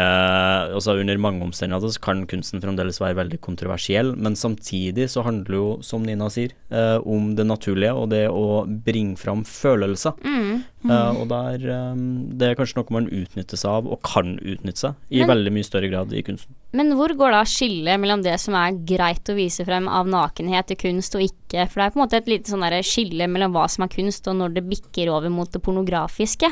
Altså 0.73 0.93
under 0.99 1.17
mange 1.21 1.43
omstendigheter 1.45 1.93
så 1.95 2.01
kan 2.03 2.23
kunsten 2.29 2.61
fremdeles 2.61 2.99
være 3.01 3.17
veldig 3.17 3.39
kontroversiell, 3.43 4.13
men 4.15 4.37
samtidig 4.37 5.07
så 5.11 5.23
handler 5.25 5.49
det 5.49 5.59
jo, 5.59 5.69
som 5.85 6.05
Nina 6.05 6.29
sier, 6.33 6.53
eh, 6.69 6.99
om 7.01 7.33
det 7.35 7.45
naturlige 7.47 7.93
og 7.97 8.09
det 8.13 8.27
å 8.29 8.63
bringe 8.85 9.17
fram 9.19 9.43
følelser. 9.47 10.13
Mm. 10.23 10.63
Eh, 10.89 11.21
og 11.21 11.27
der 11.31 11.63
eh, 11.63 11.95
Det 12.37 12.49
er 12.49 12.57
kanskje 12.59 12.79
noe 12.79 12.97
man 12.97 13.09
utnytter 13.09 13.59
seg 13.59 13.71
av, 13.71 13.87
og 13.87 14.01
kan 14.05 14.37
utnytte 14.39 14.85
seg, 14.85 14.99
i 15.09 15.23
Men- 15.23 15.33
veldig 15.33 15.53
mye 15.57 15.67
større 15.67 15.89
grad 15.89 16.13
i 16.13 16.21
kunsten. 16.21 16.53
Men 16.73 16.93
hvor 16.97 17.13
går 17.13 17.31
da 17.31 17.43
skillet 17.45 17.99
mellom 18.01 18.23
det 18.23 18.39
som 18.41 18.55
er 18.55 18.73
greit 18.73 19.29
å 19.29 19.35
vise 19.37 19.63
frem 19.65 19.87
av 19.87 20.07
nakenhet 20.07 20.71
i 20.71 20.75
kunst 20.75 21.15
og 21.15 21.21
ikke? 21.21 21.69
For 21.69 21.81
det 21.81 21.85
er 21.85 21.91
på 21.93 21.99
en 21.99 22.07
måte 22.07 22.17
et 22.17 22.27
lite 22.27 22.49
sånn 22.49 22.65
skille 22.83 23.27
mellom 23.29 23.53
hva 23.53 23.69
som 23.69 23.83
er 23.83 23.93
kunst 23.93 24.27
og 24.27 24.37
når 24.37 24.55
det 24.55 24.69
bikker 24.69 25.09
over 25.13 25.29
mot 25.29 25.51
det 25.51 25.61
pornografiske. 25.61 26.49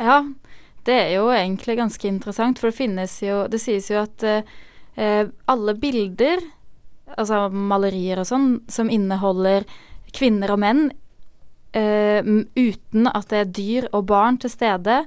Ja, 0.00 0.22
det 0.88 0.96
er 0.96 1.12
jo 1.18 1.28
egentlig 1.34 1.78
ganske 1.78 2.08
interessant, 2.08 2.58
for 2.60 2.70
det 2.70 2.78
finnes 2.78 3.18
jo 3.24 3.44
Det 3.50 3.60
sies 3.60 3.90
jo 3.90 4.00
at 4.02 4.24
eh, 4.26 4.48
eh, 4.96 5.28
alle 5.50 5.74
bilder, 5.78 6.42
altså 7.16 7.48
malerier 7.50 8.22
og 8.22 8.28
sånn, 8.28 8.50
som 8.70 8.90
inneholder 8.92 9.66
kvinner 10.14 10.54
og 10.54 10.60
menn 10.62 10.84
eh, 11.76 12.20
uten 12.56 13.10
at 13.10 13.30
det 13.30 13.40
er 13.40 13.50
dyr 13.58 13.88
og 13.92 14.06
barn 14.10 14.38
til 14.42 14.52
stede, 14.52 15.02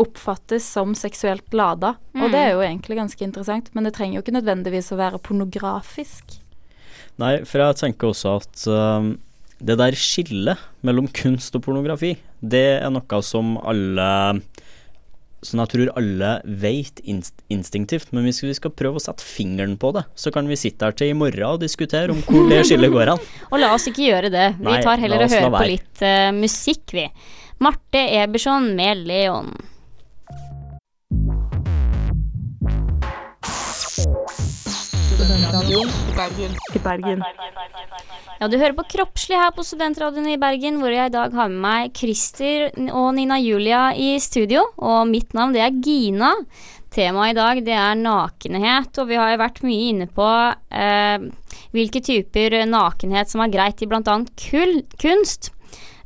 oppfattes 0.00 0.64
som 0.64 0.94
seksuelt 0.96 1.52
lada. 1.52 1.94
Og 2.16 2.30
det 2.32 2.40
er 2.40 2.54
jo 2.54 2.62
egentlig 2.64 2.96
ganske 2.96 3.24
interessant, 3.24 3.68
men 3.74 3.84
det 3.84 3.92
trenger 3.96 4.16
jo 4.16 4.22
ikke 4.24 4.38
nødvendigvis 4.38 4.88
å 4.94 5.00
være 5.00 5.20
pornografisk. 5.20 6.38
Nei, 7.20 7.34
for 7.44 7.60
jeg 7.60 7.76
tenker 7.82 8.08
også 8.08 8.38
at 8.40 8.62
uh, 8.70 9.10
det 9.60 9.76
der 9.76 9.98
skillet 9.98 10.62
mellom 10.86 11.10
kunst 11.12 11.56
og 11.58 11.66
pornografi, 11.66 12.14
det 12.40 12.66
er 12.80 12.90
noe 12.92 13.20
som 13.24 13.56
alle 13.68 14.08
Som 15.44 15.62
jeg 15.62 15.72
tror 15.72 15.90
alle 15.96 16.30
vet 16.44 17.00
inst 17.08 17.38
instinktivt, 17.48 18.10
men 18.12 18.26
hvis 18.28 18.42
vi 18.44 18.52
skal 18.56 18.74
prøve 18.76 19.00
å 19.00 19.02
sette 19.02 19.24
fingeren 19.24 19.78
på 19.80 19.90
det, 19.96 20.04
så 20.14 20.28
kan 20.34 20.46
vi 20.48 20.58
sitte 20.60 20.84
her 20.84 20.92
til 20.92 21.14
i 21.14 21.16
morgen 21.16 21.56
og 21.56 21.62
diskutere 21.64 22.12
om 22.12 22.20
hvor 22.26 22.44
det 22.52 22.60
skillet 22.68 22.92
går 22.92 23.14
an. 23.14 23.24
Og 23.52 23.58
la 23.62 23.72
oss 23.74 23.88
ikke 23.88 24.04
gjøre 24.04 24.30
det. 24.30 24.46
Vi 24.60 24.68
Nei, 24.68 24.82
tar 24.84 25.00
heller 25.00 25.24
og 25.24 25.32
hører 25.32 25.56
på 25.56 25.64
litt 25.72 26.04
uh, 26.04 26.28
musikk, 26.36 26.84
vi. 26.92 27.08
Marte 27.64 28.04
Eberson 28.20 28.70
med 28.76 29.08
Leon. 29.08 29.56
Ja, 38.40 38.48
du 38.48 38.56
hører 38.56 38.76
på 38.76 38.86
Kroppslig 38.88 39.36
her 39.36 39.52
på 39.56 39.64
Studentradioen 39.66 40.30
i 40.32 40.38
Bergen, 40.40 40.78
hvor 40.80 40.92
jeg 40.92 41.10
i 41.10 41.14
dag 41.14 41.34
har 41.36 41.50
med 41.52 41.60
meg 41.60 41.96
Christer 41.96 42.70
og 42.88 43.14
Nina 43.16 43.36
Julia 43.40 43.90
i 43.92 44.14
studio. 44.22 44.64
Og 44.80 45.04
mitt 45.10 45.34
navn, 45.36 45.52
det 45.56 45.64
er 45.64 45.76
Gina. 45.84 46.32
Temaet 46.90 47.34
i 47.34 47.38
dag, 47.38 47.60
det 47.66 47.76
er 47.76 48.00
nakenhet, 48.00 48.96
og 48.98 49.10
vi 49.10 49.18
har 49.20 49.30
jo 49.34 49.42
vært 49.44 49.62
mye 49.62 49.90
inne 49.92 50.08
på 50.10 50.26
eh, 50.74 51.28
hvilke 51.76 52.02
typer 52.02 52.56
nakenhet 52.66 53.30
som 53.30 53.44
er 53.44 53.52
greit 53.52 53.84
i 53.84 53.88
bl.a. 53.90 54.16
kunst. 55.04 55.52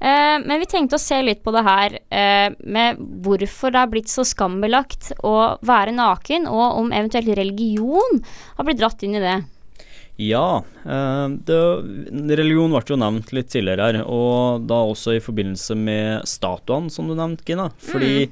Eh, 0.04 0.36
men 0.42 0.60
vi 0.60 0.68
tenkte 0.68 0.98
å 0.98 1.00
se 1.00 1.22
litt 1.24 1.40
på 1.46 1.54
det 1.54 1.64
her 1.64 1.96
eh, 2.12 2.50
med 2.60 3.00
hvorfor 3.24 3.72
det 3.72 3.80
har 3.80 3.92
blitt 3.94 4.12
så 4.12 4.26
skambelagt 4.28 5.14
å 5.24 5.56
være 5.64 5.94
naken, 5.96 6.50
og 6.50 6.82
om 6.82 6.92
eventuelt 6.92 7.32
religion 7.38 8.20
har 8.58 8.68
blitt 8.68 8.82
dratt 8.82 9.06
inn 9.06 9.16
i 9.16 9.24
det. 9.24 9.38
Ja, 10.20 10.62
eh, 10.84 11.28
det, 11.46 11.60
religion 12.38 12.70
ble 12.70 12.82
jo 12.86 12.98
nevnt 13.00 13.32
litt 13.34 13.50
tidligere 13.50 13.88
her, 13.88 14.00
og 14.06 14.68
da 14.68 14.82
også 14.86 15.16
i 15.16 15.22
forbindelse 15.22 15.74
med 15.78 16.28
statuene 16.30 16.92
som 16.92 17.10
du 17.10 17.16
nevnte, 17.18 17.46
Gina. 17.48 17.70
Fordi 17.82 18.28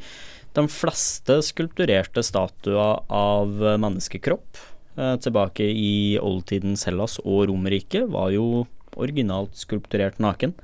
de 0.54 0.66
fleste 0.70 1.40
skulpturerte 1.42 2.22
statuer 2.22 3.00
av 3.10 3.64
menneskekropp 3.82 4.60
eh, 4.96 5.16
tilbake 5.24 5.66
i 5.66 6.18
oldtidens 6.22 6.86
Hellas 6.86 7.18
og 7.24 7.48
Romerriket 7.50 8.06
var 8.12 8.30
jo 8.34 8.66
originalt 9.00 9.56
skulpturert 9.58 10.20
naken. 10.22 10.54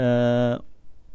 Eh, 0.00 0.54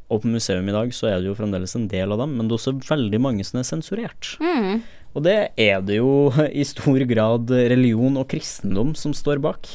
og 0.10 0.24
på 0.24 0.30
museum 0.30 0.70
i 0.70 0.74
dag 0.74 0.94
så 0.96 1.10
er 1.10 1.20
det 1.20 1.30
jo 1.30 1.38
fremdeles 1.38 1.76
en 1.78 1.88
del 1.90 2.14
av 2.14 2.22
dem, 2.24 2.34
men 2.38 2.48
det 2.48 2.56
er 2.56 2.62
også 2.62 2.78
veldig 2.90 3.20
mange 3.22 3.46
som 3.46 3.62
er 3.62 3.68
sensurert. 3.68 4.32
Mm. 4.42 4.82
Og 5.18 5.24
det 5.26 5.38
er 5.60 5.82
det 5.86 5.98
jo 6.00 6.30
i 6.54 6.66
stor 6.68 7.02
grad 7.10 7.50
religion 7.50 8.18
og 8.22 8.28
kristendom 8.32 8.96
som 8.98 9.14
står 9.16 9.42
bak. 9.44 9.68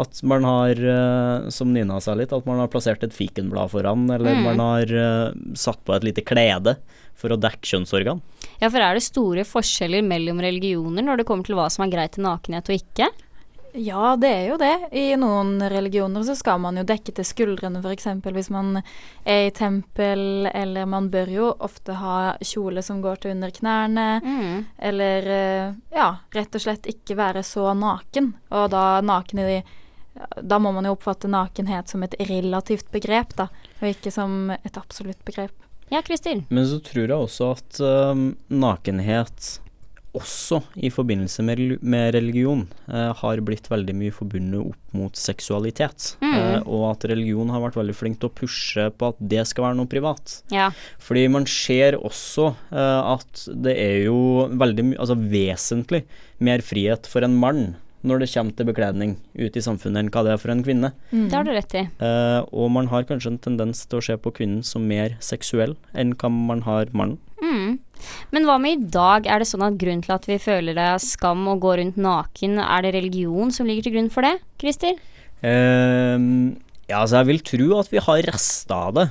At 0.00 0.20
man 0.24 0.44
har, 0.46 0.78
eh, 0.78 1.48
som 1.52 1.72
Nina 1.74 1.98
sa 2.00 2.14
litt, 2.16 2.32
at 2.32 2.46
man 2.48 2.60
har 2.62 2.70
plassert 2.72 3.02
et 3.04 3.12
fikenblad 3.16 3.72
foran, 3.72 4.06
eller 4.14 4.32
Mm. 4.38 4.44
man 4.46 4.58
har 4.62 4.92
eh, 4.96 5.32
satt 5.58 5.82
på 5.84 5.92
et 5.96 6.04
lite 6.06 6.22
klede 6.24 6.76
for 7.20 7.34
å 7.34 7.36
dekke 7.40 7.60
kjønnsorgan. 7.68 8.22
Ja, 8.62 8.70
for 8.70 8.80
er 8.80 8.94
det 8.96 9.02
store 9.04 9.44
forskjeller 9.44 10.00
mellom 10.06 10.40
religioner 10.40 11.04
når 11.04 11.20
det 11.20 11.26
kommer 11.28 11.44
til 11.44 11.56
hva 11.58 11.66
som 11.72 11.84
er 11.84 11.92
greit 11.92 12.12
til 12.16 12.24
nakenhet 12.24 12.70
og 12.70 12.78
ikke? 12.80 13.10
Ja, 13.72 14.16
det 14.16 14.28
er 14.28 14.46
jo 14.48 14.56
det. 14.60 14.88
I 14.92 15.16
noen 15.20 15.60
religioner 15.70 16.24
så 16.26 16.34
skal 16.36 16.60
man 16.62 16.78
jo 16.80 16.84
dekke 16.86 17.12
til 17.14 17.26
skuldrene, 17.26 17.82
f.eks. 17.82 18.08
hvis 18.24 18.50
man 18.50 18.80
er 19.24 19.46
i 19.46 19.52
tempel, 19.54 20.48
eller 20.50 20.88
man 20.90 21.10
bør 21.12 21.30
jo 21.34 21.50
ofte 21.58 21.98
ha 22.00 22.16
kjole 22.42 22.82
som 22.82 23.02
går 23.04 23.22
til 23.22 23.34
under 23.36 23.54
knærne. 23.54 24.08
Mm. 24.24 24.64
Eller 24.90 25.30
eh, 25.36 25.78
ja, 25.94 26.08
rett 26.34 26.58
og 26.58 26.64
slett 26.64 26.90
ikke 26.90 27.18
være 27.18 27.44
så 27.46 27.70
naken. 27.78 28.32
Og 28.50 28.70
da 28.74 28.84
naken 29.04 29.44
i 29.44 29.48
de 29.50 29.60
Da 30.42 30.58
må 30.58 30.72
man 30.74 30.84
jo 30.84 30.96
oppfatte 30.96 31.28
nakenhet 31.30 31.88
som 31.88 32.02
et 32.02 32.14
relativt 32.28 32.90
begrep, 32.92 33.30
da, 33.38 33.46
og 33.78 33.86
ikke 33.88 34.10
som 34.12 34.50
et 34.50 34.76
absolutt 34.76 35.22
begrep. 35.24 35.54
Ja, 35.90 36.02
Kristin. 36.02 36.44
Men 36.50 36.66
så 36.66 36.80
tror 36.82 37.06
jeg 37.06 37.16
også 37.16 37.46
at 37.54 37.80
um, 37.80 38.24
nakenhet 38.46 39.60
også 40.16 40.60
i 40.82 40.90
forbindelse 40.90 41.44
med, 41.46 41.60
med 41.86 42.14
religion 42.16 42.64
eh, 42.90 43.10
har 43.20 43.42
blitt 43.46 43.68
veldig 43.70 43.94
mye 43.94 44.14
forbundet 44.14 44.72
opp 44.72 44.96
mot 44.96 45.18
seksualitet. 45.18 46.14
Mm. 46.22 46.32
Eh, 46.34 46.56
og 46.66 46.86
at 46.90 47.06
religion 47.12 47.52
har 47.54 47.62
vært 47.62 47.78
veldig 47.78 47.94
flink 47.94 48.18
til 48.20 48.30
å 48.30 48.34
pushe 48.40 48.88
på 48.90 49.12
at 49.12 49.20
det 49.32 49.44
skal 49.48 49.68
være 49.68 49.78
noe 49.78 49.90
privat. 49.90 50.40
Ja. 50.50 50.70
Fordi 51.02 51.26
man 51.30 51.46
ser 51.50 51.98
også 52.00 52.50
eh, 52.72 53.12
at 53.14 53.44
det 53.66 53.76
er 53.78 54.00
jo 54.08 54.48
veldig 54.50 54.92
altså 54.96 55.18
vesentlig 55.20 56.04
mer 56.42 56.64
frihet 56.64 57.06
for 57.10 57.26
en 57.26 57.38
mann 57.38 57.64
når 58.06 58.22
det 58.22 58.30
kommer 58.32 58.56
til 58.56 58.68
bekledning 58.68 59.16
ute 59.36 59.60
i 59.60 59.64
samfunnet 59.64 60.04
enn 60.04 60.10
hva 60.12 60.22
det 60.24 60.34
er 60.34 60.40
for 60.40 60.52
en 60.52 60.62
kvinne. 60.64 60.92
Det 61.10 61.36
har 61.36 61.44
du 61.46 61.52
rett 61.52 61.76
i. 61.76 61.84
Uh, 62.00 62.40
og 62.48 62.70
man 62.72 62.88
har 62.92 63.06
kanskje 63.08 63.34
en 63.34 63.42
tendens 63.42 63.84
til 63.86 64.00
å 64.00 64.04
se 64.04 64.16
på 64.20 64.32
kvinnen 64.36 64.64
som 64.66 64.86
mer 64.88 65.18
seksuell 65.24 65.76
enn 65.92 66.14
hva 66.20 66.32
man 66.32 66.64
har 66.68 66.92
mannen. 66.96 67.20
Mm. 67.40 67.78
Men 68.32 68.48
hva 68.48 68.56
med 68.60 68.76
i 68.76 68.90
dag? 68.92 69.28
Er 69.28 69.42
det 69.42 69.48
sånn 69.50 69.64
at 69.64 69.78
grunnen 69.80 70.04
til 70.04 70.16
at 70.16 70.26
vi 70.28 70.40
føler 70.40 70.76
det 70.76 70.88
er 70.94 71.04
skam 71.04 71.46
å 71.48 71.58
gå 71.60 71.76
rundt 71.80 72.00
naken, 72.00 72.58
er 72.64 72.84
det 72.84 72.96
religion 72.96 73.52
som 73.52 73.68
ligger 73.68 73.88
til 73.88 73.96
grunn 73.96 74.12
for 74.12 74.26
det, 74.26 74.36
Christer? 74.60 75.00
Uh, 75.40 76.56
ja, 76.90 77.02
altså 77.02 77.20
jeg 77.20 77.30
vil 77.30 77.44
tro 77.52 77.72
at 77.80 77.92
vi 77.92 78.04
har 78.04 78.28
rester 78.28 78.76
av 78.76 78.96
det, 78.96 79.10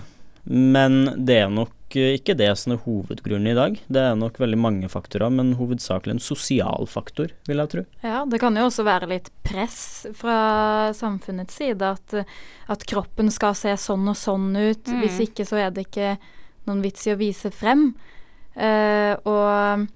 men 0.49 1.04
det 1.25 1.43
er 1.43 1.54
nok 1.54 1.73
ikke 1.95 2.36
det 2.38 2.49
som 2.60 2.73
er 2.75 2.82
hovedgrunnen 2.84 3.49
i 3.49 3.56
dag. 3.58 3.80
Det 3.88 4.02
er 4.02 4.17
nok 4.19 4.38
veldig 4.41 4.60
mange 4.60 4.89
faktorer, 4.91 5.32
men 5.34 5.56
hovedsakelig 5.60 6.17
en 6.17 6.21
sosial 6.23 6.86
faktor, 6.89 7.34
vil 7.49 7.63
jeg 7.63 7.71
tro. 7.73 7.84
Ja, 8.06 8.21
det 8.30 8.41
kan 8.43 8.58
jo 8.60 8.67
også 8.67 8.86
være 8.88 9.10
litt 9.10 9.32
press 9.47 10.06
fra 10.17 10.93
samfunnets 10.93 11.58
side, 11.58 11.89
at, 11.95 12.30
at 12.69 12.86
kroppen 12.89 13.32
skal 13.34 13.58
se 13.58 13.73
sånn 13.80 14.08
og 14.12 14.17
sånn 14.19 14.52
ut. 14.54 14.86
Mm. 14.86 15.02
Hvis 15.04 15.19
ikke 15.25 15.47
så 15.49 15.63
er 15.65 15.73
det 15.73 15.88
ikke 15.88 16.15
noen 16.69 16.84
vits 16.86 17.08
i 17.08 17.15
å 17.15 17.19
vise 17.19 17.52
frem. 17.56 17.91
Uh, 18.60 19.15
og 19.30 19.88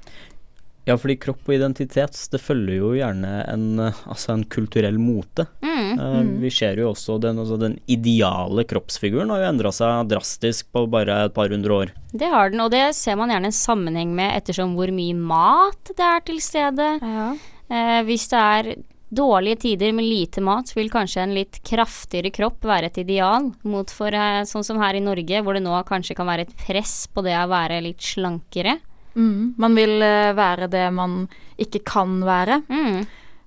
Ja, 0.83 0.97
fordi 0.99 1.15
kropp 1.15 1.47
og 1.47 1.55
identitet, 1.55 2.17
det 2.31 2.41
følger 2.43 2.75
jo 2.75 2.89
gjerne 2.97 3.31
en, 3.47 3.67
eh, 3.79 4.01
altså 4.03 4.33
en 4.33 4.43
kulturell 4.51 4.97
mote. 4.99 5.45
Mm. 5.63 5.99
Uh, 5.99 6.21
Vi 6.43 6.51
ser 6.51 6.79
jo 6.81 6.89
også 6.91 7.19
den, 7.23 7.39
altså 7.39 7.57
den 7.59 7.77
ideale 7.87 8.65
kroppsfiguren 8.67 9.31
har 9.31 9.43
jo 9.43 9.49
endra 9.53 9.71
seg 9.71 10.09
drastisk 10.11 10.67
på 10.75 10.85
bare 10.91 11.23
et 11.29 11.35
par 11.35 11.53
hundre 11.53 11.77
år. 11.77 11.93
Det 12.11 12.27
har 12.27 12.51
den, 12.51 12.65
og 12.65 12.73
det 12.75 12.89
ser 12.99 13.15
man 13.19 13.31
gjerne 13.31 13.51
en 13.51 13.55
sammenheng 13.55 14.11
med 14.15 14.35
ettersom 14.41 14.75
hvor 14.75 14.91
mye 14.91 15.15
mat 15.15 15.93
det 15.93 16.09
er 16.09 16.25
til 16.27 16.43
stede. 16.43 16.95
ja. 17.01 17.33
Uh, 17.73 18.03
hvis 18.05 18.27
det 18.29 18.37
er 18.37 18.67
dårlige 19.13 19.61
tider 19.63 19.93
med 19.95 20.05
lite 20.05 20.41
mat, 20.43 20.67
vil 20.75 20.91
kanskje 20.91 21.23
en 21.23 21.33
litt 21.33 21.61
kraftigere 21.65 22.29
kropp 22.33 22.65
være 22.67 22.89
et 22.91 22.99
ideal. 23.01 23.53
Mot 23.63 23.89
for 23.89 24.13
uh, 24.13 24.43
sånn 24.49 24.65
som 24.67 24.81
her 24.83 24.99
i 24.99 25.01
Norge, 25.01 25.41
hvor 25.41 25.55
det 25.55 25.63
nå 25.63 25.79
kanskje 25.87 26.17
kan 26.17 26.27
være 26.29 26.45
et 26.45 26.57
press 26.67 27.05
på 27.07 27.23
det 27.25 27.37
å 27.39 27.47
være 27.49 27.79
litt 27.85 28.03
slankere. 28.03 28.81
Mm, 29.13 29.53
man 29.61 29.75
vil 29.77 30.01
eh, 30.01 30.33
være 30.37 30.69
det 30.71 30.87
man 30.93 31.27
ikke 31.61 31.83
kan 31.85 32.21
være. 32.25 32.61
Mm. 32.69 33.03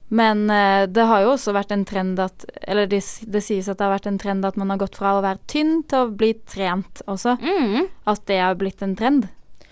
Men 0.08 0.50
eh, 0.50 0.84
det 0.86 1.06
har 1.10 1.24
jo 1.24 1.32
også 1.34 1.54
vært 1.56 1.72
en 1.74 1.84
trend 1.88 2.20
at 2.22 2.44
Eller 2.62 2.86
det, 2.86 3.00
det 3.26 3.42
sies 3.42 3.66
at 3.66 3.80
det 3.80 3.86
har 3.88 3.96
vært 3.96 4.06
en 4.06 4.20
trend 4.22 4.46
at 4.46 4.58
man 4.60 4.70
har 4.70 4.78
gått 4.84 4.98
fra 5.00 5.16
å 5.16 5.24
være 5.24 5.42
tynn 5.50 5.80
til 5.90 6.04
å 6.04 6.12
bli 6.14 6.32
trent 6.46 7.02
også. 7.10 7.38
Mm. 7.42 7.88
At 8.06 8.22
det 8.30 8.38
har 8.42 8.58
blitt 8.58 8.84
en 8.86 8.94
trend. 8.98 9.26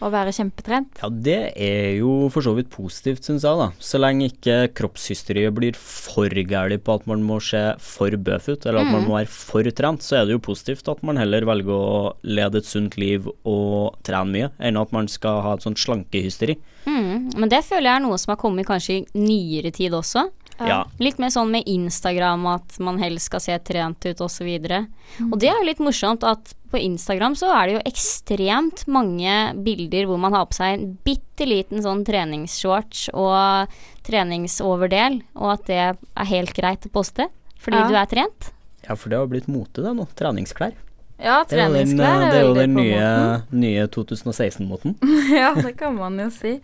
Å 0.04 0.10
være 0.12 0.34
kjempetrent. 0.36 1.00
Ja, 1.00 1.08
det 1.08 1.38
er 1.56 1.94
jo 1.98 2.28
for 2.32 2.44
så 2.44 2.54
vidt 2.56 2.70
positivt, 2.72 3.24
syns 3.26 3.46
jeg, 3.46 3.60
da. 3.60 3.70
Så 3.80 4.00
lenge 4.00 4.28
ikke 4.30 4.58
kroppshysteriet 4.76 5.54
blir 5.56 5.78
for 5.78 6.28
gærlig 6.28 6.80
på 6.84 6.98
at 6.98 7.08
man 7.10 7.24
må 7.26 7.40
se 7.44 7.62
for 7.82 8.14
bøff 8.14 8.50
ut, 8.50 8.66
eller 8.66 8.82
at 8.82 8.92
man 8.92 9.08
må 9.08 9.16
være 9.18 9.30
for 9.32 9.70
trent, 9.74 10.04
så 10.04 10.20
er 10.20 10.28
det 10.28 10.36
jo 10.36 10.44
positivt 10.44 10.88
at 10.92 11.02
man 11.06 11.20
heller 11.20 11.46
velger 11.48 11.74
å 11.74 12.14
lede 12.26 12.60
et 12.60 12.68
sunt 12.68 12.98
liv 13.00 13.28
og 13.28 13.96
trene 14.06 14.34
mye, 14.34 14.52
enn 14.60 14.80
at 14.80 14.94
man 14.94 15.08
skal 15.10 15.42
ha 15.44 15.56
et 15.56 15.64
sånt 15.64 15.80
slankehysteri. 15.80 16.58
Mm, 16.84 17.32
men 17.40 17.50
det 17.52 17.64
føler 17.64 17.88
jeg 17.88 17.96
er 17.96 18.04
noe 18.04 18.20
som 18.20 18.34
har 18.34 18.40
kommet 18.40 18.68
kanskje 18.68 19.00
i 19.00 19.04
nyere 19.16 19.72
tid 19.74 19.96
også. 19.96 20.28
Ja. 20.62 20.84
Litt 21.02 21.18
mer 21.18 21.32
sånn 21.34 21.50
med 21.50 21.66
Instagram, 21.66 22.44
at 22.46 22.76
man 22.78 23.00
helst 23.02 23.26
skal 23.30 23.42
se 23.42 23.56
trent 23.66 24.06
ut 24.06 24.20
osv. 24.22 24.46
Og, 24.54 25.32
og 25.32 25.38
det 25.42 25.48
er 25.50 25.56
jo 25.58 25.66
litt 25.66 25.82
morsomt 25.82 26.22
at 26.28 26.52
på 26.70 26.78
Instagram 26.78 27.34
så 27.38 27.50
er 27.54 27.66
det 27.66 27.74
jo 27.76 27.82
ekstremt 27.90 28.84
mange 28.90 29.34
bilder 29.66 30.06
hvor 30.10 30.18
man 30.22 30.34
har 30.34 30.46
på 30.50 30.56
seg 30.58 30.74
en 30.76 30.86
bitte 31.06 31.46
liten 31.46 31.82
sånn 31.82 32.02
treningsshorts 32.06 33.08
og 33.14 33.70
treningsoverdel, 34.06 35.20
og 35.38 35.52
at 35.56 35.66
det 35.70 35.80
er 35.82 36.30
helt 36.30 36.54
greit 36.56 36.86
å 36.86 36.92
poste 36.94 37.28
fordi 37.64 37.78
Ja. 37.80 37.88
du 37.88 37.94
er 37.96 38.06
trent. 38.10 38.50
Ja, 38.84 38.94
for 38.94 39.08
det 39.08 39.16
har 39.18 39.26
blitt 39.30 39.46
mote, 39.48 39.80
da 39.80 39.94
nå. 39.96 40.04
Treningsklær. 40.14 40.74
Ja, 41.16 41.44
treningsklær 41.48 42.26
er 42.26 42.32
veldig 42.34 42.34
på 42.34 42.34
treningsklær 42.34 42.34
det 42.34 42.36
er 42.36 42.42
er 42.42 42.44
jo 42.44 42.54
den 42.58 42.74
nye, 42.74 43.42
nye 43.50 43.86
2016-moten. 43.88 44.98
ja, 45.42 45.54
det 45.54 45.76
kan 45.78 45.96
man 45.96 46.18
jo 46.18 46.28
si. 46.34 46.58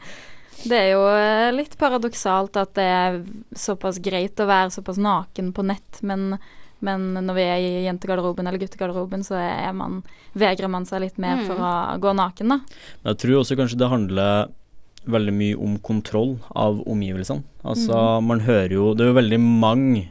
Det 0.65 0.77
er 0.77 0.89
jo 0.93 1.05
eh, 1.09 1.51
litt 1.55 1.77
paradoksalt 1.81 2.57
at 2.61 2.75
det 2.79 2.87
er 2.87 3.21
såpass 3.57 4.01
greit 4.03 4.41
å 4.41 4.49
være 4.51 4.73
såpass 4.75 5.01
naken 5.01 5.53
på 5.57 5.65
nett, 5.67 6.01
men, 6.07 6.35
men 6.85 7.11
når 7.17 7.39
vi 7.39 7.47
er 7.47 7.65
i 7.65 7.85
jentegarderoben 7.87 8.49
eller 8.49 8.61
guttegarderoben, 8.63 9.25
så 9.27 9.39
er 9.41 9.75
man, 9.77 10.01
vegrer 10.39 10.73
man 10.73 10.89
seg 10.89 11.07
litt 11.07 11.21
mer 11.23 11.45
for 11.49 11.61
å 11.61 11.75
gå 12.03 12.15
naken, 12.17 12.57
da. 12.57 12.61
Men 13.01 13.15
jeg 13.15 13.23
tror 13.25 13.41
også 13.41 13.59
kanskje 13.61 13.81
det 13.81 13.93
handler 13.93 14.51
veldig 15.11 15.33
mye 15.33 15.57
om 15.57 15.79
kontroll 15.81 16.35
av 16.53 16.83
omgivelsene. 16.85 17.45
Altså, 17.65 17.97
mm. 17.97 18.27
man 18.29 18.41
hører 18.45 18.73
jo 18.73 18.91
Det 18.97 19.05
er 19.05 19.11
jo 19.11 19.17
veldig 19.19 19.39
mange 19.41 20.07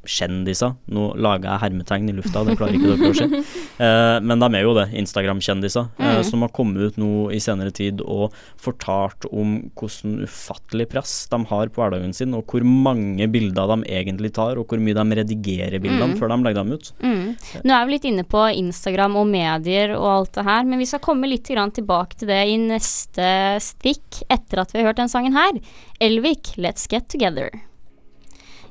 Instagram-kjendiser. 0.00 0.74
Nå 0.90 1.14
lager 1.16 1.50
jeg 1.50 1.60
hermetegn 1.64 2.08
i 2.10 2.14
lufta, 2.16 2.44
det 2.44 2.56
klarer 2.58 2.76
ikke 2.76 2.96
dere 2.96 3.10
å 3.10 3.14
se. 3.14 3.28
Eh, 3.80 4.18
men 4.20 4.36
de 4.36 4.44
er 4.58 4.60
jo 4.66 4.74
det, 4.76 4.90
Instagram-kjendiser, 5.00 5.86
eh, 5.96 6.16
Mhm. 6.18 6.24
som 6.24 6.42
har 6.42 6.50
kommet 6.50 6.82
ut 6.82 6.96
nå 6.98 7.32
i 7.32 7.38
senere 7.40 7.72
tid 7.72 8.02
og 8.02 8.34
fortalt 8.60 9.24
om 9.32 9.70
hvordan 9.74 10.26
ufattelig 10.26 10.86
press 10.90 11.26
de 11.30 11.38
har 11.46 11.68
på 11.68 11.80
hverdagen 11.80 12.12
sin, 12.12 12.34
og 12.34 12.44
hvor 12.44 12.62
mange 12.62 13.26
bilder 13.32 13.72
de 13.72 13.88
egentlig 13.88 14.34
tar, 14.34 14.58
og 14.58 14.66
hvor 14.68 14.78
mye 14.78 14.92
de 14.92 15.16
redigerer 15.16 15.80
bildene 15.80 16.12
mm. 16.12 16.18
før 16.18 16.28
de 16.28 16.38
legger 16.44 16.60
dem 16.60 16.72
ut. 16.72 16.92
Mm. 17.00 17.64
Nå 17.64 17.72
er 17.72 17.86
vi 17.86 17.92
litt 17.94 18.04
inne 18.04 18.26
på 18.28 18.44
Instagram 18.52 19.16
og 19.16 19.26
medier 19.32 19.96
og 19.96 20.10
alt 20.12 20.32
det 20.34 20.44
her, 20.44 20.64
men 20.64 20.78
vi 20.78 20.84
skal 20.84 21.00
komme 21.00 21.30
litt 21.30 21.48
grann 21.48 21.72
tilbake 21.72 22.20
til 22.20 22.28
det 22.28 22.42
i 22.52 22.60
neste 22.60 23.56
stikk 23.64 24.26
etter 24.28 24.60
at 24.60 24.74
vi 24.74 24.82
har 24.82 24.90
hørt 24.90 25.00
den 25.00 25.08
sangen 25.08 25.32
her. 25.32 25.56
Elvik, 26.04 26.52
Let's 26.58 26.84
Get 26.86 27.08
Together. 27.08 27.48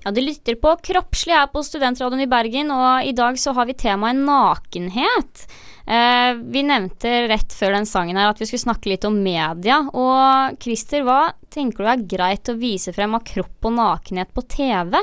Ja, 0.03 0.11
du 0.11 0.21
lytter 0.21 0.55
på 0.55 0.75
Kroppslig 0.83 1.35
her 1.35 1.49
på 1.51 1.63
Studentradioen 1.65 2.23
i 2.23 2.29
Bergen, 2.31 2.71
og 2.71 3.03
i 3.03 3.11
dag 3.15 3.39
så 3.39 3.51
har 3.57 3.67
vi 3.67 3.75
temaet 3.79 4.21
nakenhet. 4.23 5.43
Eh, 5.89 6.39
vi 6.53 6.63
nevnte 6.63 7.11
rett 7.27 7.55
før 7.55 7.75
den 7.75 7.87
sangen 7.89 8.19
her 8.19 8.31
at 8.31 8.39
vi 8.39 8.47
skulle 8.47 8.63
snakke 8.63 8.91
litt 8.93 9.07
om 9.09 9.17
media, 9.23 9.81
og 9.91 10.59
Christer, 10.63 11.03
hva 11.07 11.33
tenker 11.51 11.83
du 11.83 11.91
er 11.91 12.07
greit 12.15 12.51
å 12.51 12.55
vise 12.59 12.93
frem 12.95 13.17
av 13.17 13.25
kropp 13.27 13.67
og 13.67 13.75
nakenhet 13.75 14.31
på 14.35 14.45
TV? 14.53 14.95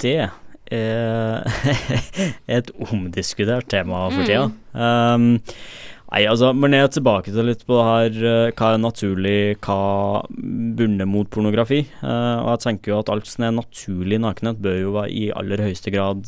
Det 0.00 0.16
er 0.72 1.44
et 2.58 2.72
omdiskutert 2.88 3.68
tema 3.72 4.06
for 4.14 4.24
tida. 4.24 4.48
Um, 4.72 5.30
nei, 6.12 6.24
altså, 6.30 6.52
men 6.56 6.76
jeg 6.76 6.86
er 6.86 6.92
tilbake 6.96 7.34
til 7.34 7.48
litt 7.48 7.64
på 7.68 7.78
det 7.78 7.86
her 7.88 8.18
eh, 8.32 8.50
hva 8.58 8.72
er 8.74 8.82
naturlig, 8.82 9.38
hva 9.64 9.78
bunner 10.78 11.08
mot 11.08 11.30
pornografi. 11.30 11.84
Uh, 12.02 12.44
og 12.44 12.52
jeg 12.54 12.64
tenker 12.66 12.94
jo 12.94 13.00
at 13.02 13.12
alt 13.12 13.30
som 13.30 13.48
er 13.48 13.56
naturlig 13.58 14.20
nakenhet, 14.24 14.62
bør 14.64 14.78
jo 14.82 14.94
være 14.98 15.14
i 15.14 15.24
aller 15.36 15.64
høyeste 15.68 15.94
grad 15.94 16.26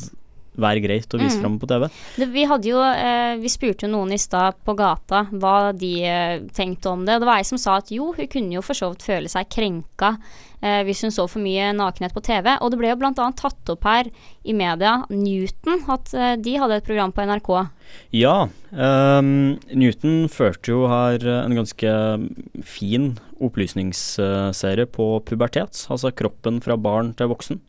være 0.59 0.81
greit 0.83 1.13
å 1.15 1.19
vise 1.21 1.37
Mm. 1.37 1.41
fram 1.41 1.59
på 1.59 1.67
TV. 1.69 1.87
Det, 2.17 2.27
vi 2.33 2.43
jo 2.67 2.81
eh, 2.83 3.37
Vi 3.39 3.49
spurte 3.49 3.87
jo 3.87 3.91
noen 3.93 4.11
i 4.11 4.17
stad 4.19 4.55
på 4.65 4.75
gata 4.75 5.25
hva 5.31 5.71
de 5.73 6.03
eh, 6.03 6.39
tenkte 6.53 6.89
om 6.91 7.05
det. 7.05 7.15
Og 7.15 7.21
det 7.21 7.29
var 7.29 7.39
ei 7.39 7.47
som 7.47 7.57
sa 7.57 7.77
at 7.77 7.91
jo, 7.91 8.11
hun 8.17 8.27
kunne 8.27 8.53
jo 8.57 8.61
for 8.61 8.73
så 8.75 8.91
vidt 8.91 9.03
føle 9.07 9.31
seg 9.31 9.47
krenka 9.49 10.17
eh, 10.61 10.81
hvis 10.87 11.01
hun 11.05 11.13
så 11.13 11.27
for 11.29 11.41
mye 11.43 11.71
nakenhet 11.77 12.13
på 12.13 12.23
TV. 12.25 12.57
Og 12.61 12.71
det 12.71 12.79
ble 12.81 12.91
jo 12.91 12.99
annet 12.99 13.39
tatt 13.39 13.71
opp 13.73 13.87
her 13.87 14.09
i 14.43 14.53
media, 14.53 15.05
Newton, 15.09 15.83
at 15.91 16.13
eh, 16.13 16.35
de 16.35 16.57
hadde 16.59 16.79
et 16.81 16.87
program 16.87 17.13
på 17.15 17.25
NRK. 17.27 17.51
Ja, 18.15 18.47
ehm, 18.71 19.57
Newton 19.73 20.27
førte 20.31 20.71
jo 20.73 20.85
her 20.91 21.19
eh, 21.23 21.43
en 21.45 21.55
ganske 21.57 21.95
fin 22.63 23.13
opplysningsserie 23.41 24.85
på 24.91 25.07
pubertet, 25.25 25.85
altså 25.91 26.11
kroppen 26.13 26.61
fra 26.63 26.77
barn 26.77 27.13
til 27.17 27.31
voksen. 27.31 27.61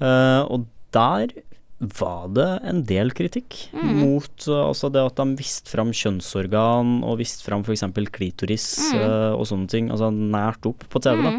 Eh, 0.00 0.42
og 0.48 0.66
der 0.96 1.30
var 1.78 2.30
det 2.32 2.48
en 2.64 2.82
del 2.88 3.10
kritikk 3.12 3.56
mot 3.76 4.46
eh, 4.48 4.60
altså 4.62 4.88
det 4.92 5.02
at 5.04 5.18
de 5.20 5.36
viste 5.36 5.68
fram 5.68 5.92
kjønnsorgan 5.92 7.02
og 7.04 7.18
viste 7.20 7.44
fram 7.44 7.66
f.eks. 7.66 7.84
klitoris 8.14 8.68
eh, 8.96 9.32
og 9.36 9.44
sånne 9.50 9.68
ting, 9.68 9.90
altså 9.92 10.08
nært 10.14 10.64
opp 10.68 10.86
på 10.88 11.02
TV. 11.04 11.20
da. 11.26 11.34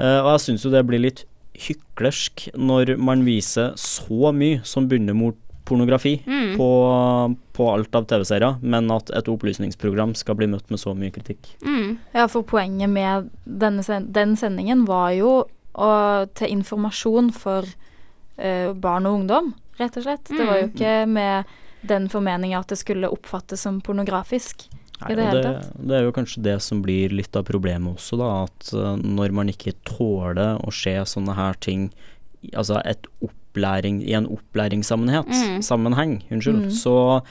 Uh, 0.00 0.18
og 0.24 0.28
jeg 0.32 0.42
syns 0.46 0.62
jo 0.64 0.72
det 0.72 0.86
blir 0.88 1.02
litt 1.04 1.26
hyklersk 1.66 2.46
når 2.56 2.94
man 2.96 3.24
viser 3.26 3.74
så 3.80 4.32
mye 4.34 4.62
som 4.66 4.88
begynner 4.88 5.16
mot 5.16 5.36
pornografi 5.68 6.16
på, 6.56 6.68
på 7.54 7.66
alt 7.70 7.94
av 7.94 8.06
TV-serier, 8.10 8.56
men 8.64 8.90
at 8.92 9.12
et 9.14 9.28
opplysningsprogram 9.30 10.16
skal 10.18 10.36
bli 10.40 10.48
møtt 10.50 10.72
med 10.72 10.80
så 10.80 10.94
mye 10.96 11.12
kritikk. 11.14 11.52
Mm. 11.62 12.00
Ja, 12.16 12.26
for 12.32 12.44
poenget 12.48 12.90
med 12.90 13.30
denne 13.44 13.84
sen 13.86 14.08
den 14.12 14.34
sendingen 14.40 14.82
var 14.88 15.12
jo 15.14 15.44
å, 15.72 15.92
til 16.34 16.56
informasjon 16.58 17.30
for 17.36 17.68
eh, 18.36 18.72
barn 18.74 19.06
og 19.08 19.20
ungdom, 19.22 19.52
rett 19.78 19.96
og 19.96 20.02
slett. 20.06 20.24
Det 20.28 20.46
var 20.46 20.60
jo 20.60 20.68
ikke 20.70 20.94
med 21.08 21.44
den 21.82 22.08
formeninga 22.12 22.60
at 22.60 22.68
det 22.68 22.78
skulle 22.78 23.10
oppfattes 23.10 23.64
som 23.66 23.80
pornografisk. 23.80 24.68
Nei, 25.02 25.16
det 25.18 25.30
det, 25.34 25.52
det 25.82 25.96
er 25.98 26.04
jo 26.06 26.12
kanskje 26.14 26.42
det 26.44 26.56
som 26.62 26.82
blir 26.84 27.10
litt 27.10 27.34
av 27.34 27.42
problemet 27.48 27.96
også, 27.98 28.18
da. 28.20 28.28
At 28.46 28.72
eh, 28.72 29.00
når 29.02 29.32
man 29.34 29.50
ikke 29.50 29.74
tåler 29.88 30.60
å 30.62 30.70
se 30.70 30.94
sånne 31.14 31.34
her 31.38 31.58
ting 31.58 31.90
Altså 32.58 32.80
opplæring, 33.22 34.00
i 34.02 34.16
en 34.18 34.26
opplæringssammenheng, 34.26 35.28
Mm. 35.30 36.22
unnskyld, 36.32 36.56
mm. 36.64 36.70
så, 36.74 37.22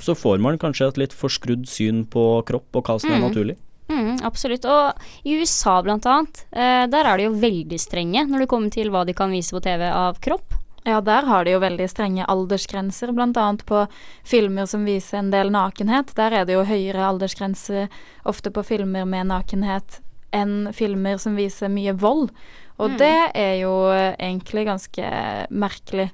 så 0.00 0.14
får 0.16 0.40
man 0.40 0.56
kanskje 0.56 0.88
et 0.88 0.96
litt 0.96 1.12
forskrudd 1.12 1.66
syn 1.68 2.06
på 2.08 2.42
kropp 2.48 2.78
og 2.80 2.84
hva 2.88 2.96
som 2.98 3.10
er 3.12 3.18
Mm. 3.20 3.26
naturlig. 3.28 3.56
Mm, 3.90 4.22
absolutt. 4.24 4.64
Og 4.64 4.94
i 5.28 5.36
USA 5.36 5.82
blant 5.82 6.06
annet, 6.06 6.46
eh, 6.52 6.86
der 6.86 7.04
er 7.04 7.18
de 7.18 7.24
jo 7.28 7.34
veldig 7.36 7.78
strenge 7.78 8.24
når 8.26 8.38
det 8.40 8.48
kommer 8.48 8.72
til 8.72 8.88
hva 8.90 9.04
de 9.04 9.12
kan 9.12 9.30
vise 9.30 9.52
på 9.52 9.60
TV 9.62 9.84
av 9.92 10.18
kropp. 10.24 10.55
Ja, 10.86 11.00
der 11.02 11.26
har 11.26 11.44
de 11.44 11.50
jo 11.50 11.58
veldig 11.58 11.88
strenge 11.90 12.26
aldersgrenser, 12.30 13.10
bl.a. 13.10 13.46
på 13.66 13.80
filmer 14.22 14.68
som 14.70 14.84
viser 14.86 15.18
en 15.18 15.32
del 15.32 15.50
nakenhet. 15.50 16.12
Der 16.14 16.30
er 16.30 16.46
det 16.46 16.54
jo 16.54 16.62
høyere 16.68 17.08
aldersgrense 17.08 17.88
ofte 18.22 18.52
på 18.54 18.62
filmer 18.62 19.08
med 19.08 19.26
nakenhet 19.32 19.98
enn 20.30 20.70
filmer 20.76 21.18
som 21.18 21.34
viser 21.34 21.72
mye 21.74 21.96
vold. 21.98 22.30
Og 22.78 22.94
det 23.00 23.32
er 23.34 23.56
jo 23.64 23.72
eh, 23.90 24.12
egentlig 24.14 24.66
ganske 24.68 25.10
merkelig. 25.50 26.10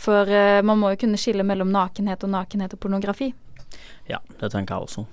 For 0.00 0.26
uh, 0.26 0.58
man 0.64 0.80
må 0.80 0.94
jo 0.94 1.02
kunne 1.04 1.20
skille 1.20 1.44
mellom 1.46 1.70
nakenhet 1.70 2.24
og 2.24 2.32
nakenhet 2.32 2.74
og 2.74 2.80
pornografi. 2.82 3.30
Ja, 4.08 4.18
det 4.40 4.50
tenker 4.50 4.74
jeg 4.74 4.88
også. 4.88 5.04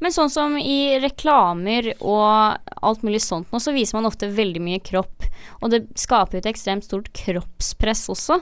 Men 0.00 0.14
sånn 0.14 0.32
som 0.32 0.56
i 0.56 0.96
reklamer 1.02 1.92
og 1.98 2.56
alt 2.80 3.04
mulig 3.04 3.20
sånt 3.24 3.50
nå, 3.52 3.60
så 3.60 3.74
viser 3.76 3.98
man 3.98 4.08
ofte 4.08 4.30
veldig 4.32 4.62
mye 4.64 4.80
kropp. 4.84 5.26
Og 5.60 5.72
det 5.74 5.84
skaper 6.00 6.38
jo 6.38 6.44
et 6.44 6.50
ekstremt 6.52 6.86
stort 6.88 7.10
kroppspress 7.16 8.06
også. 8.12 8.40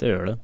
Det 0.00 0.12
gjør 0.12 0.32
det. 0.32 0.36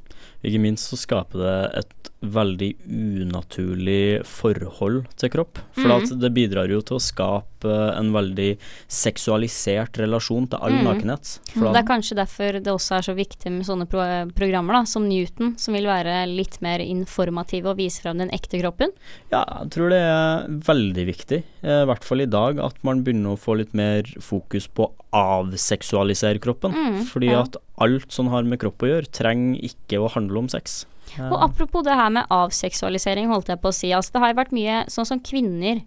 Ikke 0.47 0.63
minst 0.63 0.91
så 0.91 0.99
skaper 1.01 1.43
det 1.43 1.57
et 1.81 1.93
veldig 2.23 2.71
unaturlig 2.89 4.23
forhold 4.27 5.05
til 5.21 5.31
kropp. 5.31 5.59
For 5.77 5.93
at 5.99 6.11
det 6.21 6.31
bidrar 6.35 6.71
jo 6.73 6.81
til 6.81 6.97
å 6.97 7.03
skape 7.03 7.73
en 7.97 8.13
veldig 8.15 8.57
seksualisert 8.89 9.99
relasjon 10.01 10.47
til 10.49 10.59
all 10.63 10.73
Mm. 10.77 10.85
nakenhet. 10.87 11.39
Det 11.55 11.77
er 11.77 11.87
kanskje 11.87 12.17
derfor 12.17 12.53
det 12.63 12.73
også 12.73 12.97
er 12.99 13.03
så 13.03 13.15
viktig 13.15 13.51
med 13.53 13.67
sånne 13.67 13.89
pro 13.89 14.01
programmer 14.35 14.73
da, 14.75 14.85
som 14.85 15.09
Newton, 15.09 15.57
som 15.59 15.75
vil 15.75 15.85
være 15.85 16.27
litt 16.29 16.61
mer 16.63 16.79
informative 16.81 17.67
og 17.71 17.77
vise 17.77 18.01
frem 18.01 18.19
den 18.19 18.31
ekte 18.31 18.61
kroppen. 18.63 18.91
ja, 19.31 19.45
jeg 19.63 19.71
tror 19.71 19.91
det 19.91 20.01
er 20.01 20.49
veldig 20.49 21.07
viktig, 21.07 21.43
eh, 21.63 21.83
i 21.83 21.87
hvert 21.87 22.05
fall 22.05 22.21
i 22.21 22.27
dag, 22.27 22.59
at 22.59 22.77
man 22.83 23.03
begynner 23.05 23.35
å 23.37 23.39
få 23.39 23.57
litt 23.59 23.75
mer 23.75 24.03
fokus 24.21 24.67
på 24.69 24.91
avseksualisere 25.13 26.41
kroppen. 26.41 26.73
fordi 27.07 27.31
ja. 27.31 27.43
at 27.43 27.57
alt 27.79 28.11
som 28.13 28.29
har 28.29 28.43
med 28.45 28.59
kropp 28.61 28.79
å 28.79 28.89
gjøre, 28.91 29.11
trenger 29.11 29.61
ikke 29.63 29.99
å 30.01 30.11
handle 30.11 30.39
om 30.39 30.49
sex. 30.49 30.85
Ja. 31.17 31.29
Og 31.31 31.39
apropos 31.47 31.85
det 31.87 31.95
her 31.97 32.11
med 32.11 32.27
avseksualisering, 32.35 33.29
holdt 33.31 33.49
jeg 33.53 33.61
på 33.63 33.71
å 33.71 33.75
si. 33.77 33.93
Altså, 33.97 34.13
det 34.17 34.23
har 34.25 34.33
jo 34.33 34.39
vært 34.41 34.55
mye 34.57 34.83
sånn 34.93 35.07
som 35.09 35.21
kvinner 35.25 35.83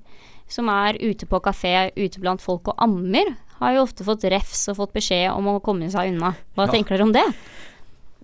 som 0.50 0.70
er 0.74 0.98
ute 1.04 1.28
på 1.30 1.40
kafé, 1.46 1.92
ute 2.00 2.22
blant 2.24 2.42
folk 2.42 2.72
og 2.72 2.80
ammer, 2.82 3.36
har 3.60 3.76
jo 3.76 3.84
ofte 3.84 4.06
fått 4.08 4.24
refs 4.32 4.64
og 4.72 4.78
fått 4.80 4.94
beskjed 4.96 5.30
om 5.36 5.46
å 5.52 5.60
komme 5.62 5.90
seg 5.92 6.14
unna. 6.14 6.32
Hva 6.56 6.66
Ja. 6.66 6.72
tenker 6.74 6.96
dere 6.98 7.04
om 7.06 7.12
det? 7.14 7.26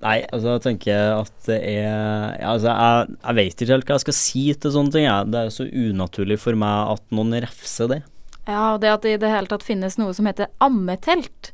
Nei, 0.01 0.25
altså 0.34 0.55
jeg 0.55 0.62
tenker 0.65 1.21
at 1.21 1.31
det 1.47 1.60
er 1.63 2.38
ja, 2.39 2.49
altså 2.51 2.67
jeg, 2.67 3.17
jeg 3.23 3.36
vet 3.36 3.62
ikke 3.63 3.71
helt 3.73 3.86
hva 3.88 3.95
jeg 3.95 4.03
skal 4.05 4.17
si 4.17 4.43
til 4.53 4.71
sånne 4.71 4.91
ting. 4.91 5.05
Jeg. 5.08 5.29
Det 5.31 5.39
er 5.39 5.53
så 5.55 5.65
unaturlig 5.71 6.39
for 6.39 6.55
meg 6.60 6.91
at 6.95 7.03
noen 7.15 7.38
refser 7.45 7.88
det. 7.93 8.01
Ja, 8.45 8.73
og 8.75 8.81
det 8.84 8.91
at 8.91 9.01
det 9.05 9.13
i 9.15 9.21
det 9.23 9.31
hele 9.31 9.47
tatt 9.49 9.63
finnes 9.65 9.95
noe 9.97 10.13
som 10.13 10.25
heter 10.29 10.51
ammetelt, 10.62 11.51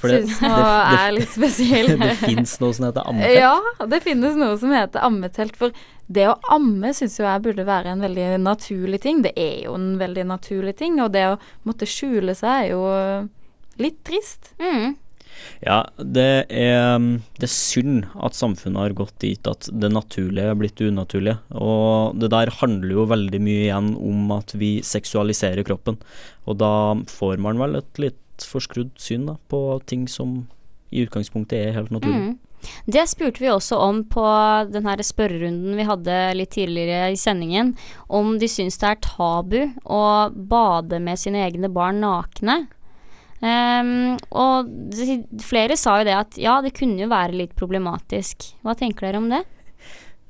syns 0.00 0.38
nå 0.44 0.50
er 0.54 1.14
litt 1.16 1.32
spesiell. 1.34 1.94
det, 2.02 2.12
fins 2.20 2.54
noe 2.62 2.76
som 2.76 2.86
heter 2.88 3.08
ammetelt. 3.10 3.38
Ja, 3.38 3.86
det 3.90 4.02
finnes 4.04 4.38
noe 4.38 4.58
som 4.60 4.74
heter 4.74 5.06
ammetelt. 5.06 5.58
For 5.58 5.74
det 6.06 6.28
å 6.30 6.36
amme 6.54 6.92
syns 6.96 7.18
jo 7.18 7.26
jeg 7.26 7.44
burde 7.44 7.66
være 7.68 7.96
en 7.96 8.04
veldig 8.06 8.28
naturlig 8.44 9.02
ting. 9.04 9.24
Det 9.26 9.34
er 9.34 9.66
jo 9.66 9.74
en 9.78 9.90
veldig 10.00 10.28
naturlig 10.30 10.76
ting, 10.78 11.00
og 11.02 11.12
det 11.16 11.26
å 11.32 11.36
måtte 11.68 11.88
skjule 11.88 12.36
seg 12.38 12.68
er 12.68 12.70
jo 12.72 12.86
litt 13.82 14.00
trist. 14.06 14.54
Mm. 14.62 14.96
Ja, 15.62 15.82
det 15.98 16.28
er, 16.50 17.02
det 17.38 17.46
er 17.46 17.52
synd 17.52 18.06
at 18.14 18.36
samfunnet 18.38 18.80
har 18.80 18.96
gått 18.98 19.16
dit 19.22 19.50
at 19.50 19.68
det 19.70 19.90
naturlige 19.92 20.52
er 20.52 20.58
blitt 20.58 20.78
det 20.80 20.90
unaturlige. 20.92 21.38
Og 21.58 22.18
det 22.18 22.30
der 22.34 22.52
handler 22.60 22.94
jo 23.00 23.08
veldig 23.10 23.42
mye 23.42 23.66
igjen 23.66 23.92
om 23.96 24.32
at 24.38 24.54
vi 24.58 24.78
seksualiserer 24.86 25.66
kroppen. 25.66 25.98
Og 26.48 26.58
da 26.62 26.72
får 27.10 27.42
man 27.42 27.60
vel 27.62 27.80
et 27.82 28.02
litt 28.02 28.18
forskrudd 28.46 28.94
syn 29.00 29.26
da, 29.30 29.38
på 29.50 29.80
ting 29.86 30.06
som 30.10 30.44
i 30.90 31.04
utgangspunktet 31.04 31.58
er 31.58 31.74
helt 31.76 31.90
naturlig. 31.92 32.30
Mm. 32.30 32.36
Det 32.90 33.04
spurte 33.06 33.42
vi 33.42 33.50
også 33.52 33.78
om 33.78 34.00
på 34.10 34.24
den 34.72 34.88
spørrerunden 35.06 35.76
vi 35.78 35.86
hadde 35.86 36.16
litt 36.34 36.50
tidligere 36.56 37.12
i 37.12 37.20
sendingen, 37.20 37.76
om 38.08 38.34
de 38.40 38.48
syns 38.50 38.80
det 38.80 38.88
er 38.90 39.04
tabu 39.04 39.60
å 39.84 40.02
bade 40.34 40.98
med 41.02 41.20
sine 41.20 41.44
egne 41.46 41.70
barn 41.70 42.02
nakne. 42.02 42.64
Um, 43.38 44.16
og 44.34 44.66
flere 45.46 45.76
sa 45.78 46.00
jo 46.00 46.08
det 46.08 46.16
at 46.16 46.40
ja, 46.42 46.56
det 46.64 46.74
kunne 46.74 47.04
jo 47.04 47.12
være 47.12 47.38
litt 47.38 47.54
problematisk. 47.58 48.50
Hva 48.66 48.74
tenker 48.78 49.06
dere 49.06 49.22
om 49.22 49.30
det? 49.30 49.44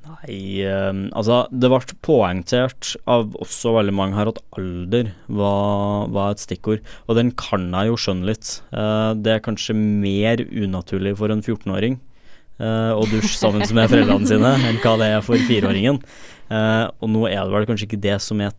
Nei, 0.09 0.65
eh, 0.65 1.01
altså 1.13 1.43
det 1.53 1.69
ble 1.69 1.97
poengtert 2.07 2.95
av 3.11 3.35
også 3.37 3.75
veldig 3.77 3.95
mange 3.95 4.17
her 4.17 4.31
at 4.31 4.41
alder 4.57 5.13
var, 5.27 6.09
var 6.15 6.35
et 6.35 6.45
stikkord. 6.45 6.85
Og 7.07 7.19
den 7.19 7.35
kan 7.37 7.69
jeg 7.69 7.91
jo 7.91 7.99
skjønne 8.01 8.31
litt. 8.31 8.59
Eh, 8.73 9.11
det 9.21 9.35
er 9.35 9.45
kanskje 9.45 9.77
mer 9.77 10.43
unaturlig 10.49 11.17
for 11.21 11.35
en 11.35 11.45
14-åring 11.45 11.99
eh, 12.59 12.93
å 12.95 13.05
dusje 13.11 13.37
sammen 13.37 13.67
med 13.67 13.93
foreldrene 13.93 14.31
sine 14.31 14.55
enn 14.71 14.81
hva 14.85 14.97
det 15.01 15.13
er 15.17 15.27
for 15.27 15.49
fireåringen. 15.51 16.01
Eh, 16.49 16.87
og 16.89 17.13
nå 17.13 17.27
er 17.29 17.43
det 17.43 17.55
vel 17.55 17.69
kanskje 17.69 17.89
ikke 17.91 18.03
det 18.09 18.17
som 18.25 18.41
er 18.45 18.57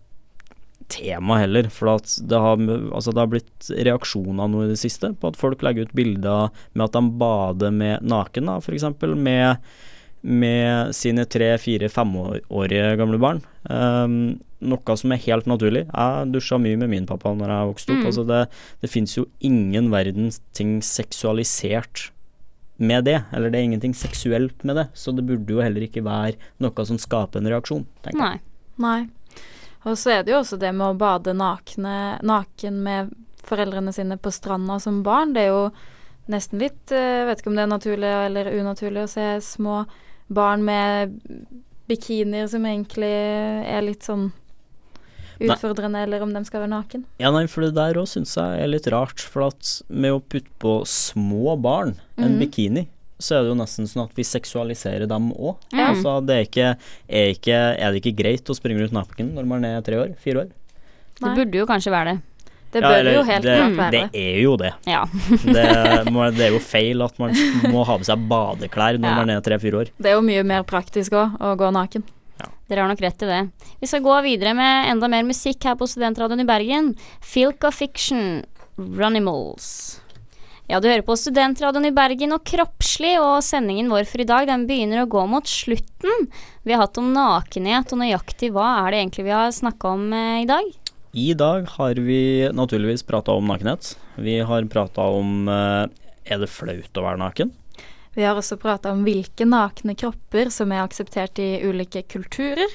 tema 0.89 1.39
heller. 1.41 1.69
For 1.73 1.99
det, 1.99 2.39
har, 2.39 2.59
altså 2.93 3.13
det 3.13 3.23
har 3.23 3.31
blitt 3.31 3.69
reaksjoner 3.89 4.49
nå 4.49 4.65
i 4.65 4.71
det 4.71 4.79
siste 4.81 5.13
på 5.17 5.31
at 5.31 5.39
folk 5.39 5.63
legger 5.65 5.87
ut 5.87 5.95
bilder 5.97 6.49
med 6.73 6.87
at 6.87 6.97
de 6.97 7.03
bader 7.21 7.73
med 7.75 8.05
naken, 8.05 8.49
da, 8.49 8.57
f.eks. 8.61 8.87
Med, 9.15 9.69
med 10.21 10.93
sine 10.95 11.25
tre, 11.29 11.53
fire, 11.61 11.89
femårige 11.91 12.93
gamle 12.99 13.19
barn. 13.21 13.41
Um, 13.69 14.39
noe 14.59 14.95
som 14.99 15.13
er 15.15 15.21
helt 15.23 15.47
naturlig. 15.47 15.85
Jeg 15.87 16.31
dusja 16.33 16.59
mye 16.59 16.79
med 16.79 16.91
min 16.91 17.07
pappa 17.07 17.31
når 17.35 17.53
jeg 17.53 17.69
vokste 17.71 17.93
opp. 17.95 18.01
Mm. 18.01 18.07
Altså 18.11 18.25
det, 18.27 18.41
det 18.83 18.91
fins 18.91 19.15
jo 19.15 19.27
ingen 19.39 19.91
verdens 19.93 20.41
ting 20.57 20.79
seksualisert 20.83 22.09
med 22.79 23.03
det, 23.09 23.17
eller 23.35 23.51
det 23.51 23.59
er 23.59 23.67
ingenting 23.67 23.93
seksuelt 23.95 24.63
med 24.63 24.77
det, 24.79 24.85
så 24.95 25.11
det 25.11 25.25
burde 25.27 25.51
jo 25.51 25.59
heller 25.59 25.83
ikke 25.83 26.03
være 26.05 26.37
noe 26.63 26.85
som 26.87 26.99
skaper 26.99 27.41
en 27.41 27.49
reaksjon, 27.51 27.83
tenker 28.05 28.23
jeg. 28.23 28.39
Nei. 28.39 28.45
Nei. 28.79 29.43
Og 29.87 29.97
så 29.99 30.13
er 30.13 30.23
det 30.23 30.31
jo 30.33 30.39
også 30.41 30.59
det 30.59 30.71
med 30.75 30.87
å 30.87 30.99
bade 30.99 31.35
nakne, 31.35 32.19
naken 32.23 32.79
med 32.83 33.11
foreldrene 33.47 33.91
sine 33.95 34.15
på 34.19 34.31
stranda 34.31 34.77
som 34.79 35.01
barn. 35.03 35.33
Det 35.35 35.45
er 35.45 35.51
jo 35.53 35.65
nesten 36.29 36.61
litt 36.61 36.91
eh, 36.93 37.21
Jeg 37.21 37.27
vet 37.29 37.41
ikke 37.41 37.51
om 37.51 37.57
det 37.57 37.65
er 37.65 37.71
naturlig 37.71 38.11
eller 38.27 38.51
unaturlig 38.59 39.05
å 39.05 39.11
se 39.11 39.27
små 39.43 39.81
barn 40.29 40.63
med 40.65 41.15
bikinier 41.89 42.47
som 42.51 42.65
egentlig 42.69 43.09
er 43.09 43.81
litt 43.85 44.05
sånn 44.05 44.27
Nei. 45.39 45.55
utfordrende, 45.55 46.01
eller 46.03 46.21
om 46.25 46.33
de 46.35 46.41
skal 46.45 46.61
være 46.65 46.73
naken. 46.73 47.05
Ja, 47.21 47.31
nei, 47.31 47.45
for 47.47 47.63
det 47.63 47.73
der 47.77 47.97
òg 48.01 48.09
syns 48.11 48.35
jeg 48.35 48.61
er 48.61 48.67
litt 48.67 48.87
rart. 48.91 49.19
For 49.23 49.47
at 49.47 49.81
med 49.89 50.11
å 50.11 50.19
putte 50.21 50.51
på 50.59 50.81
små 50.85 51.55
barn 51.61 51.95
en 52.17 52.35
Mhm. 52.35 52.39
bikini, 52.43 52.87
så 53.19 53.35
er 53.37 53.41
det 53.43 53.49
jo 53.51 53.55
nesten 53.55 53.87
sånn 53.87 54.03
at 54.05 54.15
vi 54.15 54.23
seksualiserer 54.23 55.07
dem 55.07 55.31
òg. 55.33 55.55
Mm. 55.73 55.79
Altså, 55.79 56.25
det 56.25 56.35
er, 56.35 56.45
ikke, 56.45 56.77
er, 57.09 57.33
ikke, 57.33 57.57
er 57.79 57.91
det 57.91 58.01
ikke 58.03 58.15
greit 58.17 58.43
å 58.51 58.55
springe 58.55 58.79
rundt 58.81 58.93
naken 58.95 59.33
når 59.35 59.45
man 59.47 59.63
er 59.65 59.81
tre 59.81 59.95
år? 59.95 60.15
Fire 60.19 60.43
år? 60.45 60.51
Det 61.19 61.35
burde 61.35 61.57
jo 61.57 61.65
kanskje 61.65 61.91
være 61.91 62.13
det. 62.13 62.21
Det 62.71 62.83
Ja, 62.83 62.89
bør 62.91 62.99
eller 62.99 63.15
jo 63.15 63.23
helt 63.25 63.43
det, 63.47 63.55
klart 63.57 63.77
være. 63.79 63.91
Det 64.13 64.21
er 64.21 64.39
jo 64.43 64.51
det. 64.61 64.71
Ja. 64.85 65.01
Det, 66.05 66.11
må, 66.13 66.27
det 66.35 66.45
er 66.45 66.53
jo 66.53 66.59
feil 66.61 67.01
at 67.01 67.17
man 67.17 67.33
må 67.73 67.81
ha 67.87 67.95
med 67.97 68.05
seg 68.05 68.27
badeklær 68.29 68.99
når 69.01 69.09
Ja. 69.09 69.15
man 69.23 69.29
er 69.33 69.41
tre-fire 69.41 69.79
år. 69.83 69.89
Det 69.97 70.11
er 70.11 70.17
jo 70.19 70.21
mye 70.25 70.43
mer 70.45 70.63
praktisk 70.69 71.15
òg, 71.17 71.33
å 71.41 71.55
gå 71.57 71.71
naken. 71.73 72.03
Dere 72.69 72.83
har 72.85 72.91
nok 72.91 73.01
rett 73.01 73.23
i 73.25 73.25
det. 73.25 73.39
Vi 73.81 73.87
skal 73.89 74.03
gå 74.05 74.13
videre 74.21 74.53
med 74.53 74.91
enda 74.91 75.07
mer 75.09 75.23
musikk 75.25 75.63
her 75.65 75.73
på 75.79 75.87
Studentradioen 75.89 76.43
i 76.43 76.45
Bergen. 76.45 76.91
Filk 77.25 77.65
of 77.65 77.73
Fiction, 77.73 78.43
Runimals. 78.77 79.99
Ja, 80.69 80.77
du 80.79 80.85
hører 80.85 81.01
på 81.01 81.15
Studentradioen 81.17 81.87
i 81.89 81.91
Bergen 81.97 82.35
og 82.35 82.43
Kroppslig, 82.45 83.15
og 83.17 83.39
sendingen 83.41 83.89
vår 83.89 84.05
for 84.05 84.21
i 84.21 84.27
dag 84.29 84.45
den 84.51 84.67
begynner 84.69 85.01
å 85.01 85.09
gå 85.09 85.23
mot 85.31 85.49
slutten. 85.49 86.27
Vi 86.61 86.75
har 86.75 86.83
hatt 86.85 86.99
om 87.01 87.09
nakenhet, 87.15 87.89
og 87.95 88.03
nøyaktig 88.03 88.51
hva 88.53 88.67
er 88.85 88.93
det 88.93 88.99
egentlig 89.01 89.25
vi 89.31 89.33
har 89.33 89.49
snakka 89.55 89.95
om 89.97 90.05
eh, 90.13 90.43
i 90.43 90.45
dag? 90.49 90.69
I 91.11 91.33
dag 91.33 91.65
har 91.69 91.95
vi 91.95 92.49
naturligvis 92.53 93.03
prata 93.03 93.31
om 93.31 93.47
nakenhet. 93.49 93.97
Vi 94.15 94.39
har 94.39 94.65
prata 94.65 95.01
om 95.01 95.47
eh, 95.47 95.89
er 96.29 96.41
det 96.41 96.49
flaut 96.53 96.97
å 96.97 97.05
være 97.05 97.17
naken? 97.17 97.53
Vi 98.13 98.25
har 98.25 98.37
også 98.37 98.57
prata 98.61 98.91
om 98.93 99.01
hvilke 99.05 99.47
nakne 99.49 99.95
kropper 99.97 100.51
som 100.53 100.73
er 100.73 100.83
akseptert 100.83 101.39
i 101.41 101.61
ulike 101.65 102.03
kulturer, 102.09 102.69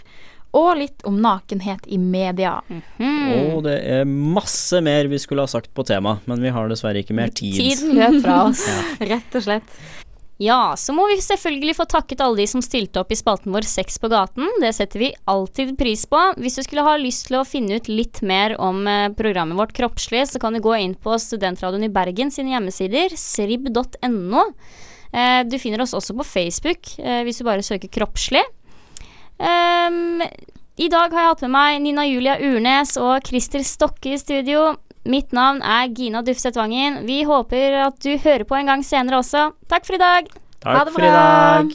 og 0.55 0.79
litt 0.79 1.03
om 1.07 1.17
nakenhet 1.23 1.87
i 1.91 1.99
media. 1.99 2.61
Hmm. 2.99 3.55
Og 3.55 3.65
det 3.67 3.75
er 3.91 4.05
masse 4.07 4.79
mer 4.83 5.11
vi 5.11 5.19
skulle 5.19 5.47
ha 5.47 5.51
sagt 5.51 5.73
på 5.75 5.87
temaet, 5.87 6.23
men 6.31 6.43
vi 6.43 6.55
har 6.55 6.71
dessverre 6.71 7.03
ikke 7.03 7.17
mer 7.19 7.35
tid. 7.35 7.59
Tiden 7.59 7.99
løp 7.99 8.21
fra 8.23 8.39
oss. 8.49 8.63
Rett 9.15 9.35
og 9.35 9.47
slett. 9.47 9.79
Ja, 10.43 10.75
så 10.77 10.91
må 10.91 11.07
vi 11.07 11.21
selvfølgelig 11.23 11.77
få 11.79 11.85
takket 11.87 12.23
alle 12.25 12.41
de 12.43 12.47
som 12.51 12.63
stilte 12.65 12.99
opp 12.99 13.13
i 13.15 13.19
spalten 13.19 13.55
vår 13.55 13.67
Sex 13.71 14.01
på 14.03 14.11
gaten. 14.11 14.49
Det 14.63 14.73
setter 14.75 14.99
vi 14.99 15.13
alltid 15.31 15.77
pris 15.79 16.03
på. 16.11 16.19
Hvis 16.43 16.59
du 16.59 16.65
skulle 16.67 16.87
ha 16.87 16.97
lyst 16.99 17.29
til 17.29 17.39
å 17.39 17.45
finne 17.47 17.79
ut 17.79 17.91
litt 17.91 18.19
mer 18.27 18.57
om 18.59 18.83
eh, 18.91 19.13
programmet 19.15 19.59
vårt 19.61 19.77
Kroppslig, 19.79 20.25
så 20.27 20.43
kan 20.43 20.57
du 20.57 20.63
gå 20.65 20.75
inn 20.81 20.97
på 20.99 21.15
Studentradioen 21.23 21.87
i 21.87 21.93
Bergen 21.95 22.35
sine 22.35 22.51
hjemmesider, 22.51 23.15
srib.no. 23.15 24.49
Eh, 25.15 25.41
du 25.47 25.55
finner 25.63 25.85
oss 25.85 25.95
også 25.95 26.17
på 26.19 26.27
Facebook 26.27 26.97
eh, 26.99 27.23
hvis 27.23 27.39
du 27.39 27.47
bare 27.47 27.63
søker 27.63 27.93
Kroppslig. 27.95 28.43
Ehm, 29.39 30.19
I 30.83 30.91
dag 30.91 31.15
har 31.15 31.29
jeg 31.29 31.31
hatt 31.31 31.47
med 31.47 31.55
meg 31.55 31.79
Nina 31.85 32.09
Julia 32.11 32.41
Urnes 32.43 32.97
og 32.99 33.23
Christer 33.31 33.63
Stokke 33.63 34.17
i 34.17 34.19
studio. 34.19 34.73
Mitt 35.05 35.35
navn 35.37 35.61
er 35.61 35.91
Gina 35.93 36.23
Dufset 36.25 36.57
Vangen. 36.57 37.03
Vi 37.05 37.25
håper 37.29 37.77
at 37.87 37.99
du 38.01 38.15
hører 38.17 38.47
på 38.49 38.57
en 38.57 38.71
gang 38.73 38.85
senere 38.87 39.21
også. 39.21 39.51
Takk 39.69 39.85
for 39.85 39.99
i 39.99 40.01
dag. 40.01 40.31
Takk 40.65 40.79
Ha 40.79 40.85
det 40.89 40.95
for 40.95 41.05
i 41.05 41.11
dag. 41.13 41.75